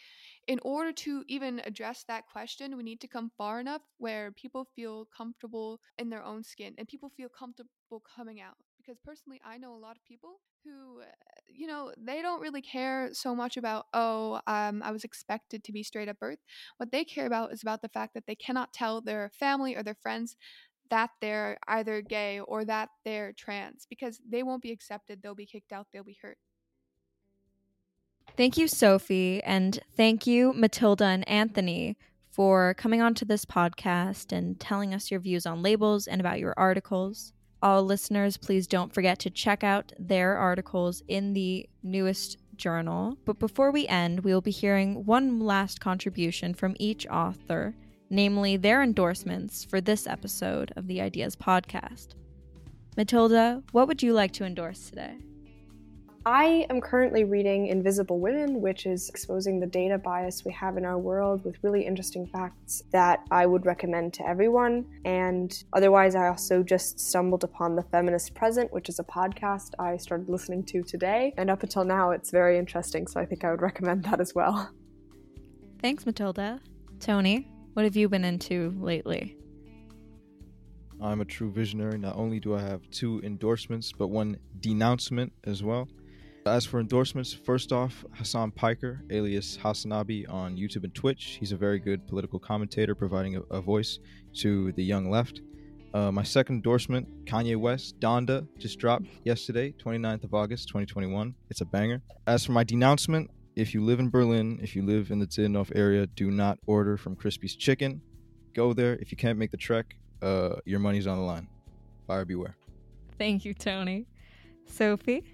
in 0.46 0.60
order 0.62 0.92
to 0.92 1.24
even 1.28 1.60
address 1.64 2.04
that 2.08 2.26
question, 2.26 2.76
we 2.76 2.82
need 2.82 3.00
to 3.00 3.08
come 3.08 3.30
far 3.36 3.60
enough 3.60 3.82
where 3.98 4.32
people 4.32 4.66
feel 4.76 5.06
comfortable 5.16 5.80
in 5.98 6.10
their 6.10 6.22
own 6.22 6.42
skin 6.42 6.74
and 6.78 6.88
people 6.88 7.10
feel 7.16 7.28
comfortable 7.28 8.02
coming 8.16 8.40
out. 8.40 8.54
Because 8.76 8.98
personally, 9.04 9.40
I 9.44 9.56
know 9.56 9.74
a 9.74 9.78
lot 9.78 9.96
of 9.96 10.04
people 10.04 10.40
who, 10.64 11.00
uh, 11.00 11.04
you 11.48 11.66
know, 11.66 11.92
they 11.96 12.20
don't 12.20 12.40
really 12.40 12.60
care 12.60 13.10
so 13.12 13.34
much 13.34 13.56
about, 13.56 13.86
oh, 13.94 14.40
um, 14.46 14.82
I 14.82 14.90
was 14.90 15.04
expected 15.04 15.64
to 15.64 15.72
be 15.72 15.82
straight 15.82 16.08
at 16.08 16.18
birth. 16.18 16.38
What 16.76 16.92
they 16.92 17.04
care 17.04 17.26
about 17.26 17.52
is 17.52 17.62
about 17.62 17.80
the 17.80 17.88
fact 17.88 18.12
that 18.14 18.24
they 18.26 18.34
cannot 18.34 18.72
tell 18.72 19.00
their 19.00 19.30
family 19.38 19.74
or 19.74 19.82
their 19.82 19.94
friends 19.94 20.36
that 20.90 21.10
they're 21.20 21.56
either 21.66 22.02
gay 22.02 22.40
or 22.40 22.64
that 22.64 22.90
they're 23.04 23.32
trans 23.32 23.86
because 23.88 24.20
they 24.28 24.42
won't 24.42 24.62
be 24.62 24.72
accepted, 24.72 25.22
they'll 25.22 25.34
be 25.34 25.46
kicked 25.46 25.72
out, 25.72 25.86
they'll 25.92 26.04
be 26.04 26.18
hurt. 26.20 26.38
Thank 28.36 28.58
you, 28.58 28.66
Sophie, 28.66 29.40
and 29.44 29.78
thank 29.96 30.26
you, 30.26 30.52
Matilda 30.54 31.04
and 31.04 31.28
Anthony, 31.28 31.96
for 32.32 32.74
coming 32.74 33.00
onto 33.00 33.24
this 33.24 33.44
podcast 33.44 34.32
and 34.32 34.58
telling 34.58 34.92
us 34.92 35.08
your 35.08 35.20
views 35.20 35.46
on 35.46 35.62
labels 35.62 36.08
and 36.08 36.20
about 36.20 36.40
your 36.40 36.52
articles. 36.56 37.32
All 37.62 37.84
listeners, 37.84 38.36
please 38.36 38.66
don't 38.66 38.92
forget 38.92 39.20
to 39.20 39.30
check 39.30 39.62
out 39.62 39.92
their 40.00 40.36
articles 40.36 41.00
in 41.06 41.32
the 41.32 41.68
newest 41.84 42.38
journal. 42.56 43.16
But 43.24 43.38
before 43.38 43.70
we 43.70 43.86
end, 43.86 44.24
we 44.24 44.34
will 44.34 44.40
be 44.40 44.50
hearing 44.50 45.06
one 45.06 45.38
last 45.38 45.80
contribution 45.80 46.54
from 46.54 46.74
each 46.80 47.06
author, 47.06 47.76
namely 48.10 48.56
their 48.56 48.82
endorsements 48.82 49.64
for 49.64 49.80
this 49.80 50.08
episode 50.08 50.72
of 50.74 50.88
the 50.88 51.00
Ideas 51.00 51.36
Podcast. 51.36 52.16
Matilda, 52.96 53.62
what 53.70 53.86
would 53.86 54.02
you 54.02 54.12
like 54.12 54.32
to 54.32 54.44
endorse 54.44 54.90
today? 54.90 55.18
I 56.26 56.64
am 56.70 56.80
currently 56.80 57.24
reading 57.24 57.66
Invisible 57.66 58.18
Women, 58.18 58.62
which 58.62 58.86
is 58.86 59.10
exposing 59.10 59.60
the 59.60 59.66
data 59.66 59.98
bias 59.98 60.42
we 60.42 60.52
have 60.54 60.78
in 60.78 60.86
our 60.86 60.96
world 60.96 61.44
with 61.44 61.56
really 61.60 61.84
interesting 61.84 62.26
facts 62.26 62.82
that 62.92 63.20
I 63.30 63.44
would 63.44 63.66
recommend 63.66 64.14
to 64.14 64.26
everyone. 64.26 64.86
And 65.04 65.62
otherwise, 65.74 66.14
I 66.14 66.28
also 66.28 66.62
just 66.62 66.98
stumbled 66.98 67.44
upon 67.44 67.76
The 67.76 67.82
Feminist 67.82 68.34
Present, 68.34 68.72
which 68.72 68.88
is 68.88 68.98
a 68.98 69.04
podcast 69.04 69.72
I 69.78 69.98
started 69.98 70.30
listening 70.30 70.64
to 70.64 70.82
today. 70.82 71.34
And 71.36 71.50
up 71.50 71.62
until 71.62 71.84
now, 71.84 72.12
it's 72.12 72.30
very 72.30 72.58
interesting, 72.58 73.06
so 73.06 73.20
I 73.20 73.26
think 73.26 73.44
I 73.44 73.50
would 73.50 73.60
recommend 73.60 74.04
that 74.04 74.18
as 74.18 74.34
well. 74.34 74.70
Thanks, 75.82 76.06
Matilda. 76.06 76.58
Tony, 77.00 77.52
what 77.74 77.84
have 77.84 77.96
you 77.96 78.08
been 78.08 78.24
into 78.24 78.74
lately? 78.80 79.36
I'm 81.02 81.20
a 81.20 81.26
true 81.26 81.50
visionary. 81.50 81.98
Not 81.98 82.16
only 82.16 82.40
do 82.40 82.54
I 82.54 82.62
have 82.62 82.88
two 82.90 83.20
endorsements, 83.22 83.92
but 83.92 84.08
one 84.08 84.38
denouncement 84.60 85.30
as 85.44 85.62
well. 85.62 85.86
As 86.46 86.66
for 86.66 86.78
endorsements, 86.78 87.32
first 87.32 87.72
off, 87.72 88.04
Hasan 88.12 88.50
Piker, 88.50 89.00
alias 89.08 89.56
Hasanabi, 89.56 90.30
on 90.30 90.58
YouTube 90.58 90.84
and 90.84 90.94
Twitch. 90.94 91.38
He's 91.40 91.52
a 91.52 91.56
very 91.56 91.78
good 91.78 92.06
political 92.06 92.38
commentator, 92.38 92.94
providing 92.94 93.36
a, 93.36 93.40
a 93.50 93.62
voice 93.62 93.98
to 94.34 94.70
the 94.72 94.84
young 94.84 95.08
left. 95.08 95.40
Uh, 95.94 96.12
my 96.12 96.22
second 96.22 96.56
endorsement, 96.56 97.08
Kanye 97.24 97.56
West, 97.56 97.98
Donda, 97.98 98.46
just 98.58 98.78
dropped 98.78 99.06
yesterday, 99.24 99.72
29th 99.82 100.24
of 100.24 100.34
August, 100.34 100.68
2021. 100.68 101.34
It's 101.48 101.62
a 101.62 101.64
banger. 101.64 102.02
As 102.26 102.44
for 102.44 102.52
my 102.52 102.62
denouncement, 102.62 103.30
if 103.56 103.72
you 103.72 103.82
live 103.82 103.98
in 103.98 104.10
Berlin, 104.10 104.58
if 104.62 104.76
you 104.76 104.82
live 104.82 105.10
in 105.10 105.20
the 105.20 105.26
Zehlendorf 105.26 105.72
area, 105.74 106.06
do 106.08 106.30
not 106.30 106.58
order 106.66 106.98
from 106.98 107.16
Crispy's 107.16 107.56
Chicken. 107.56 108.02
Go 108.52 108.74
there. 108.74 108.96
If 108.96 109.10
you 109.10 109.16
can't 109.16 109.38
make 109.38 109.50
the 109.50 109.56
trek, 109.56 109.96
uh, 110.20 110.56
your 110.66 110.80
money's 110.80 111.06
on 111.06 111.16
the 111.16 111.24
line. 111.24 111.48
Buyer 112.06 112.26
beware. 112.26 112.54
Thank 113.16 113.46
you, 113.46 113.54
Tony. 113.54 114.06
Sophie? 114.66 115.24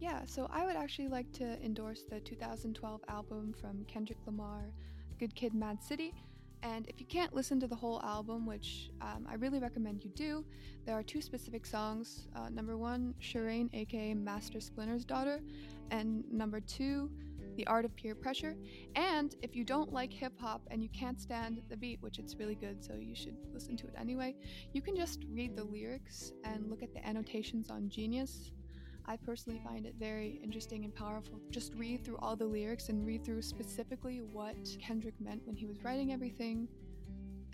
Yeah, 0.00 0.22
so 0.24 0.48
I 0.50 0.64
would 0.64 0.76
actually 0.76 1.08
like 1.08 1.30
to 1.32 1.62
endorse 1.62 2.04
the 2.08 2.20
2012 2.20 3.02
album 3.08 3.54
from 3.60 3.84
Kendrick 3.84 4.18
Lamar, 4.24 4.72
Good 5.18 5.34
Kid 5.34 5.52
Mad 5.52 5.84
City. 5.84 6.14
And 6.62 6.88
if 6.88 7.00
you 7.00 7.06
can't 7.06 7.34
listen 7.34 7.60
to 7.60 7.66
the 7.66 7.76
whole 7.76 8.00
album, 8.02 8.46
which 8.46 8.90
um, 9.02 9.26
I 9.30 9.34
really 9.34 9.58
recommend 9.58 10.02
you 10.02 10.10
do, 10.10 10.44
there 10.86 10.94
are 10.94 11.02
two 11.02 11.20
specific 11.20 11.66
songs. 11.66 12.28
Uh, 12.34 12.48
number 12.48 12.78
one, 12.78 13.14
Sherane, 13.20 13.68
aka 13.74 14.14
Master 14.14 14.58
Splinter's 14.58 15.04
daughter, 15.04 15.42
and 15.90 16.24
number 16.32 16.60
two, 16.60 17.10
The 17.56 17.66
Art 17.66 17.84
of 17.84 17.94
Peer 17.94 18.14
Pressure. 18.14 18.56
And 18.96 19.34
if 19.42 19.54
you 19.54 19.64
don't 19.64 19.92
like 19.92 20.14
hip 20.14 20.32
hop 20.40 20.62
and 20.70 20.82
you 20.82 20.88
can't 20.90 21.20
stand 21.20 21.60
the 21.68 21.76
beat, 21.76 22.00
which 22.00 22.18
it's 22.18 22.36
really 22.36 22.54
good, 22.54 22.82
so 22.82 22.94
you 22.94 23.14
should 23.14 23.36
listen 23.52 23.76
to 23.76 23.86
it 23.86 23.94
anyway, 23.98 24.34
you 24.72 24.80
can 24.80 24.96
just 24.96 25.24
read 25.30 25.56
the 25.56 25.64
lyrics 25.64 26.32
and 26.44 26.70
look 26.70 26.82
at 26.82 26.94
the 26.94 27.06
annotations 27.06 27.68
on 27.68 27.90
Genius. 27.90 28.52
I 29.06 29.16
personally 29.16 29.60
find 29.64 29.86
it 29.86 29.94
very 29.98 30.40
interesting 30.42 30.84
and 30.84 30.94
powerful. 30.94 31.40
Just 31.50 31.74
read 31.74 32.04
through 32.04 32.18
all 32.18 32.36
the 32.36 32.44
lyrics 32.44 32.88
and 32.88 33.04
read 33.04 33.24
through 33.24 33.42
specifically 33.42 34.20
what 34.32 34.56
Kendrick 34.80 35.14
meant 35.20 35.42
when 35.46 35.56
he 35.56 35.66
was 35.66 35.82
writing 35.82 36.12
everything. 36.12 36.68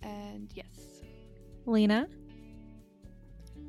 And 0.03 0.51
yes. 0.55 1.03
Lena? 1.65 2.09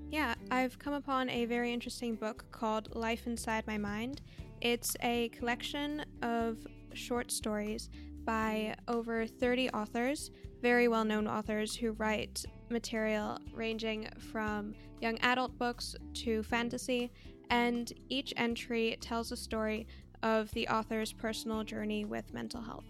Yeah, 0.09 0.35
I've 0.51 0.79
come 0.79 0.93
upon 0.93 1.29
a 1.29 1.45
very 1.45 1.73
interesting 1.73 2.15
book 2.15 2.45
called 2.51 2.95
Life 2.95 3.27
Inside 3.27 3.65
My 3.67 3.77
Mind. 3.77 4.21
It's 4.61 4.95
a 5.01 5.29
collection 5.29 6.05
of 6.21 6.57
short 6.93 7.31
stories 7.31 7.89
by 8.23 8.75
over 8.87 9.25
30 9.25 9.69
authors, 9.71 10.31
very 10.61 10.87
well 10.87 11.05
known 11.05 11.27
authors 11.27 11.75
who 11.75 11.91
write 11.93 12.43
material 12.69 13.37
ranging 13.53 14.09
from 14.31 14.73
young 15.01 15.17
adult 15.19 15.57
books 15.57 15.95
to 16.13 16.43
fantasy 16.43 17.11
and 17.49 17.91
each 18.09 18.33
entry 18.37 18.97
tells 19.01 19.31
a 19.31 19.37
story 19.37 19.87
of 20.23 20.51
the 20.51 20.67
author's 20.67 21.13
personal 21.13 21.63
journey 21.63 22.05
with 22.05 22.33
mental 22.33 22.61
health. 22.61 22.85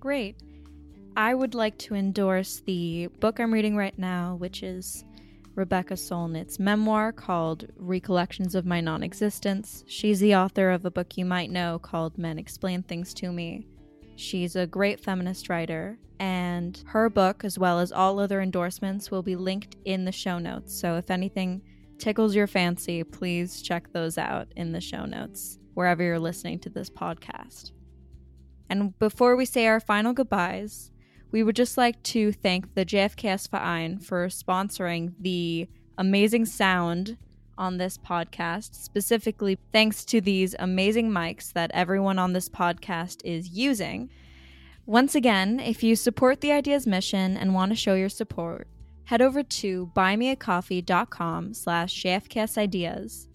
Great. 0.00 0.36
I 1.16 1.34
would 1.34 1.54
like 1.54 1.76
to 1.78 1.94
endorse 1.94 2.60
the 2.60 3.08
book 3.20 3.38
I'm 3.38 3.52
reading 3.52 3.76
right 3.76 3.98
now, 3.98 4.36
which 4.36 4.62
is 4.62 5.04
Rebecca 5.54 5.94
Solnit's 5.94 6.58
memoir 6.58 7.12
called 7.12 7.66
Recollections 7.76 8.54
of 8.54 8.64
My 8.64 8.80
Non 8.80 9.02
Existence. 9.02 9.84
She's 9.86 10.20
the 10.20 10.34
author 10.34 10.70
of 10.70 10.86
a 10.86 10.90
book 10.90 11.18
you 11.18 11.26
might 11.26 11.50
know 11.50 11.78
called 11.78 12.16
Men 12.16 12.38
Explain 12.38 12.82
Things 12.82 13.12
to 13.14 13.30
Me. 13.30 13.66
She's 14.16 14.56
a 14.56 14.66
great 14.66 15.00
feminist 15.00 15.48
writer, 15.48 15.98
and 16.18 16.82
her 16.86 17.10
book, 17.10 17.44
as 17.44 17.58
well 17.58 17.80
as 17.80 17.92
all 17.92 18.18
other 18.18 18.40
endorsements, 18.40 19.10
will 19.10 19.22
be 19.22 19.36
linked 19.36 19.76
in 19.84 20.04
the 20.04 20.12
show 20.12 20.38
notes. 20.38 20.78
So 20.78 20.96
if 20.96 21.10
anything 21.10 21.62
tickles 22.02 22.34
your 22.34 22.48
fancy, 22.48 23.04
please 23.04 23.62
check 23.62 23.92
those 23.92 24.18
out 24.18 24.48
in 24.56 24.72
the 24.72 24.80
show 24.80 25.04
notes, 25.04 25.60
wherever 25.74 26.02
you're 26.02 26.18
listening 26.18 26.58
to 26.58 26.68
this 26.68 26.90
podcast. 26.90 27.70
And 28.68 28.98
before 28.98 29.36
we 29.36 29.44
say 29.44 29.68
our 29.68 29.78
final 29.78 30.12
goodbyes, 30.12 30.90
we 31.30 31.44
would 31.44 31.54
just 31.54 31.78
like 31.78 32.02
to 32.02 32.32
thank 32.32 32.74
the 32.74 32.84
JFKS 32.84 33.48
Verein 33.48 34.00
for 34.00 34.26
sponsoring 34.26 35.12
the 35.20 35.68
amazing 35.96 36.44
sound 36.44 37.18
on 37.56 37.78
this 37.78 37.98
podcast. 37.98 38.74
Specifically, 38.74 39.56
thanks 39.72 40.04
to 40.06 40.20
these 40.20 40.56
amazing 40.58 41.08
mics 41.08 41.52
that 41.52 41.70
everyone 41.72 42.18
on 42.18 42.32
this 42.32 42.48
podcast 42.48 43.20
is 43.24 43.50
using. 43.50 44.10
Once 44.86 45.14
again, 45.14 45.60
if 45.60 45.84
you 45.84 45.94
support 45.94 46.40
the 46.40 46.50
Ideas 46.50 46.84
mission 46.84 47.36
and 47.36 47.54
want 47.54 47.70
to 47.70 47.76
show 47.76 47.94
your 47.94 48.08
support, 48.08 48.66
head 49.04 49.22
over 49.22 49.42
to 49.42 49.90
buymeacoffee.com 49.94 51.54
slash 51.54 52.02
jfksideas. 52.02 53.26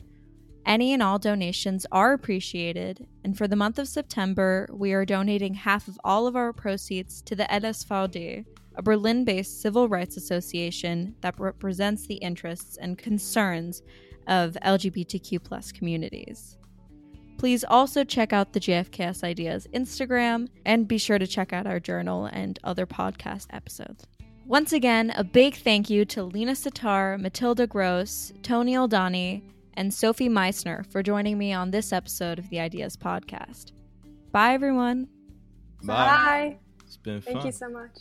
Any 0.66 0.92
and 0.92 1.02
all 1.02 1.18
donations 1.18 1.86
are 1.94 2.12
appreciated, 2.12 3.08
and 3.24 3.38
for 3.38 3.48
the 3.48 3.56
month 3.56 3.80
of 3.80 3.88
September, 3.88 4.68
we 4.72 4.92
are 4.92 5.06
donating 5.06 5.54
half 5.54 5.88
of 5.88 5.98
all 6.04 6.28
of 6.28 6.36
our 6.36 6.52
proceeds 6.52 7.22
to 7.22 7.36
the 7.36 7.46
LSVD, 7.46 8.46
a 8.76 8.82
Berlin 8.82 9.24
based 9.24 9.62
civil 9.62 9.88
rights 9.88 10.18
association 10.18 11.16
that 11.22 11.40
represents 11.40 12.06
the 12.06 12.16
interests 12.16 12.78
and 12.78 12.98
concerns 12.98 13.82
of 14.28 14.58
LGBTQ 14.62 15.42
plus 15.42 15.72
communities. 15.72 16.58
Please 17.38 17.64
also 17.64 18.04
check 18.04 18.34
out 18.34 18.52
the 18.52 18.60
JFKS 18.60 19.24
Ideas 19.24 19.68
Instagram 19.74 20.50
and 20.66 20.88
be 20.88 20.98
sure 20.98 21.20
to 21.20 21.28
check 21.28 21.54
out 21.54 21.68
our 21.68 21.80
journal 21.80 22.26
and 22.26 22.60
other 22.64 22.86
podcast 22.86 23.46
episodes. 23.52 24.06
Once 24.48 24.72
again, 24.72 25.12
a 25.18 25.26
big 25.26 25.56
thank 25.56 25.90
you 25.90 26.06
to 26.06 26.24
Lena 26.24 26.56
Sitar, 26.56 27.18
Matilda 27.18 27.68
Gross, 27.68 28.32
Tony 28.44 28.76
Aldani, 28.76 29.42
and 29.74 29.94
Sophie 29.94 30.30
Meissner 30.30 30.90
for 30.90 31.04
joining 31.04 31.38
me 31.38 31.52
on 31.52 31.70
this 31.70 31.92
episode 31.92 32.40
of 32.40 32.50
the 32.50 32.62
Ideas 32.62 32.96
Podcast. 32.96 33.74
Bye, 34.32 34.54
everyone. 34.54 35.10
Bye. 35.84 35.96
Bye. 35.96 36.58
It's 36.86 36.96
been 36.96 37.20
Thank 37.20 37.40
fun. 37.40 37.46
you 37.46 37.52
so 37.52 37.70
much. 37.70 37.98